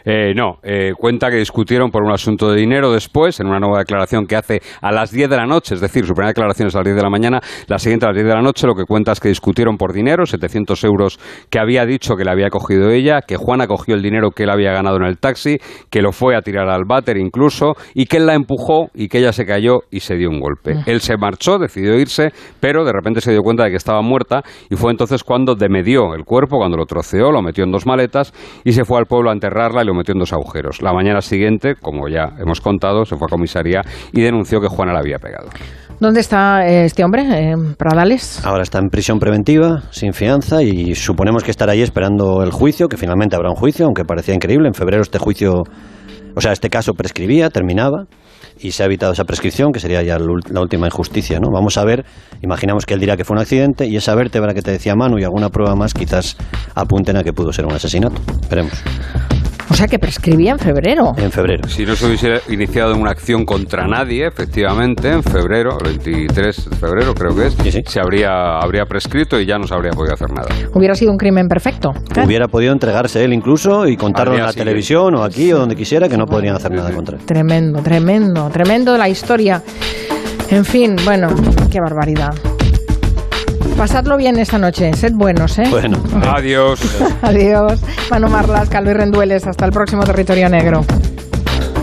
Eh, 0.03 0.33
no, 0.35 0.59
eh, 0.63 0.91
cuenta 0.97 1.29
que 1.29 1.38
discutieron 1.38 1.91
por 1.91 2.03
un 2.03 2.11
asunto 2.11 2.51
de 2.51 2.59
dinero 2.59 2.91
después, 2.91 3.39
en 3.39 3.47
una 3.47 3.59
nueva 3.59 3.79
declaración 3.79 4.25
que 4.25 4.35
hace 4.35 4.61
a 4.81 4.91
las 4.91 5.11
10 5.11 5.29
de 5.29 5.38
la 5.38 5.45
noche, 5.45 5.75
es 5.75 5.81
decir, 5.81 6.05
su 6.05 6.13
primera 6.13 6.29
declaración 6.29 6.67
es 6.67 6.75
a 6.75 6.79
las 6.79 6.85
10 6.85 6.95
de 6.95 7.03
la 7.03 7.09
mañana, 7.09 7.41
la 7.67 7.79
siguiente 7.79 8.05
a 8.05 8.09
las 8.09 8.15
10 8.15 8.27
de 8.27 8.33
la 8.33 8.41
noche, 8.41 8.67
lo 8.67 8.75
que 8.75 8.85
cuenta 8.85 9.11
es 9.11 9.19
que 9.19 9.29
discutieron 9.29 9.77
por 9.77 9.93
dinero, 9.93 10.25
700 10.25 10.83
euros 10.83 11.19
que 11.49 11.59
había 11.59 11.85
dicho 11.85 12.15
que 12.15 12.23
le 12.23 12.31
había 12.31 12.49
cogido 12.49 12.89
ella, 12.89 13.21
que 13.21 13.38
Juana 13.38 13.67
cogió 13.67 13.95
el 13.95 14.01
dinero 14.01 14.31
que 14.31 14.43
él 14.43 14.49
había 14.49 14.71
ganado 14.71 14.97
en 14.97 15.03
el 15.03 15.17
taxi, 15.17 15.57
que 15.89 16.01
lo 16.01 16.11
fue 16.11 16.35
a 16.35 16.41
tirar 16.41 16.69
al 16.69 16.85
váter 16.85 17.17
incluso, 17.17 17.73
y 17.93 18.05
que 18.05 18.17
él 18.17 18.25
la 18.25 18.33
empujó 18.33 18.89
y 18.93 19.07
que 19.07 19.19
ella 19.19 19.33
se 19.33 19.45
cayó 19.45 19.81
y 19.91 19.99
se 20.01 20.15
dio 20.15 20.29
un 20.29 20.39
golpe. 20.39 20.75
Mm. 20.75 20.83
Él 20.85 21.01
se 21.01 21.17
marchó, 21.17 21.57
decidió 21.57 21.97
irse, 21.99 22.31
pero 22.59 22.85
de 22.85 22.91
repente 22.93 23.21
se 23.21 23.31
dio 23.31 23.41
cuenta 23.41 23.63
de 23.63 23.71
que 23.71 23.77
estaba 23.77 24.01
muerta 24.01 24.43
y 24.69 24.75
fue 24.75 24.91
entonces 24.91 25.23
cuando 25.23 25.55
demedió 25.55 26.13
el 26.13 26.23
cuerpo, 26.23 26.57
cuando 26.57 26.77
lo 26.77 26.85
troceó, 26.85 27.31
lo 27.31 27.41
metió 27.41 27.63
en 27.63 27.71
dos 27.71 27.85
maletas 27.85 28.33
y 28.63 28.71
se 28.71 28.85
fue 28.85 28.99
al 28.99 29.05
pueblo 29.05 29.29
a 29.29 29.33
enterrar 29.33 29.64
y 29.82 29.86
lo 29.86 29.93
metió 29.93 30.13
en 30.13 30.19
dos 30.19 30.34
agujeros. 30.34 30.82
La 30.82 30.93
mañana 30.93 31.21
siguiente, 31.21 31.75
como 31.75 32.08
ya 32.08 32.34
hemos 32.39 32.62
contado, 32.62 33.06
se 33.06 33.15
fue 33.15 33.25
a 33.25 33.30
comisaría 33.30 33.82
y 34.12 34.21
denunció 34.21 34.62
que 34.62 34.67
Juana 34.67 34.93
la 34.93 34.99
había 34.99 35.17
pegado. 35.17 35.49
¿Dónde 35.99 36.19
está 36.19 36.67
eh, 36.67 36.86
este 36.86 37.06
hombre, 37.06 37.21
en 37.23 37.75
Pradales? 37.75 38.45
Ahora 38.45 38.63
está 38.63 38.80
en 38.80 38.89
prisión 38.89 39.17
preventiva, 39.17 39.84
sin 39.91 40.13
fianza, 40.13 40.62
y 40.62 40.93
suponemos 40.93 41.43
que 41.43 41.51
estará 41.51 41.71
ahí 41.71 41.82
esperando 41.82 42.43
el 42.43 42.51
juicio, 42.51 42.89
que 42.89 42.97
finalmente 42.97 43.36
habrá 43.36 43.49
un 43.49 43.56
juicio, 43.56 43.86
aunque 43.86 44.04
parecía 44.04 44.36
increíble. 44.36 44.67
En 44.67 44.73
febrero 44.73 45.01
este 45.01 45.19
juicio, 45.19 45.63
o 46.36 46.41
sea, 46.41 46.51
este 46.51 46.69
caso 46.69 46.93
prescribía, 46.93 47.49
terminaba, 47.49 48.08
y 48.60 48.71
se 48.71 48.84
ha 48.84 48.88
evitado 48.88 49.13
esa 49.13 49.23
prescripción, 49.23 49.71
que 49.71 49.80
sería 49.80 50.01
ya 50.01 50.17
la 50.17 50.62
última 50.62 50.88
injusticia, 50.88 51.39
¿no? 51.39 51.49
Vamos 51.49 51.78
a 51.78 51.86
ver, 51.86 52.06
imaginamos 52.41 52.86
que 52.86 52.93
él 52.93 52.99
dirá 52.99 53.15
que 53.15 53.23
fue 53.23 53.36
un 53.36 53.41
accidente, 53.41 53.88
y 53.88 53.95
esa 53.95 54.15
vértebra 54.15 54.54
que 54.54 54.62
te 54.62 54.71
decía 54.71 54.95
Manu 54.95 55.17
y 55.17 55.23
alguna 55.23 55.49
prueba 55.49 55.75
más 55.75 55.93
quizás 55.93 56.36
apunten 56.73 57.15
a 57.15 57.23
que 57.23 57.32
pudo 57.32 57.54
ser 57.54 57.65
un 57.65 57.73
asesinato. 57.73 58.21
Veremos. 58.49 58.84
O 59.69 59.73
sea 59.73 59.88
que 59.88 59.99
prescribía 59.99 60.51
en 60.51 60.60
febrero. 60.60 61.13
En 61.17 61.32
febrero. 61.32 61.67
Si 61.67 61.86
no 61.86 61.95
se 61.95 62.06
hubiese 62.06 62.41
iniciado 62.49 62.95
una 62.95 63.12
acción 63.12 63.45
contra 63.45 63.88
nadie, 63.88 64.28
efectivamente, 64.28 65.12
en 65.12 65.23
febrero, 65.23 65.78
el 65.80 65.97
23 65.99 66.69
de 66.69 66.75
febrero 66.75 67.13
creo 67.13 67.36
que 67.36 67.47
es, 67.47 67.84
se 67.86 67.99
habría, 67.99 68.58
habría 68.60 68.86
prescrito 68.86 69.39
y 69.39 69.45
ya 69.45 69.58
no 69.58 69.67
se 69.67 69.73
habría 69.73 69.91
podido 69.91 70.13
hacer 70.13 70.32
nada. 70.32 70.47
Hubiera 70.73 70.95
sido 70.95 71.12
un 71.12 71.17
crimen 71.17 71.47
perfecto. 71.47 71.93
Hubiera 72.23 72.47
podido 72.47 72.73
entregarse 72.73 73.23
él 73.23 73.34
incluso 73.34 73.88
y 73.88 73.97
contarlo 73.97 74.36
en 74.36 74.43
la 74.43 74.54
televisión 74.54 75.15
o 75.15 75.23
aquí 75.23 75.51
o 75.51 75.60
donde 75.60 75.75
quisiera 75.75 76.08
que 76.08 76.17
no 76.17 76.25
podrían 76.25 76.56
hacer 76.56 76.71
nada 76.71 76.91
contra 76.91 77.17
él. 77.17 77.25
Tremendo, 77.25 77.82
tremendo, 77.82 78.49
tremendo 78.49 78.97
la 78.97 79.10
historia. 79.10 79.62
En 80.49 80.63
fin, 80.63 80.95
bueno, 81.06 81.30
qué 81.71 81.80
barbaridad. 81.80 82.34
Pasadlo 83.77 84.15
bien 84.17 84.39
esta 84.39 84.57
noche, 84.57 84.93
sed 84.93 85.13
buenos, 85.13 85.59
¿eh? 85.59 85.67
Bueno. 85.69 86.01
Adiós. 86.33 86.79
Adiós. 87.21 87.81
Manu 88.09 88.29
Marlas, 88.29 88.69
Calvi 88.69 88.93
Rendueles, 88.93 89.45
hasta 89.45 89.65
el 89.65 89.71
próximo 89.71 90.03
Territorio 90.03 90.49
Negro. 90.49 90.85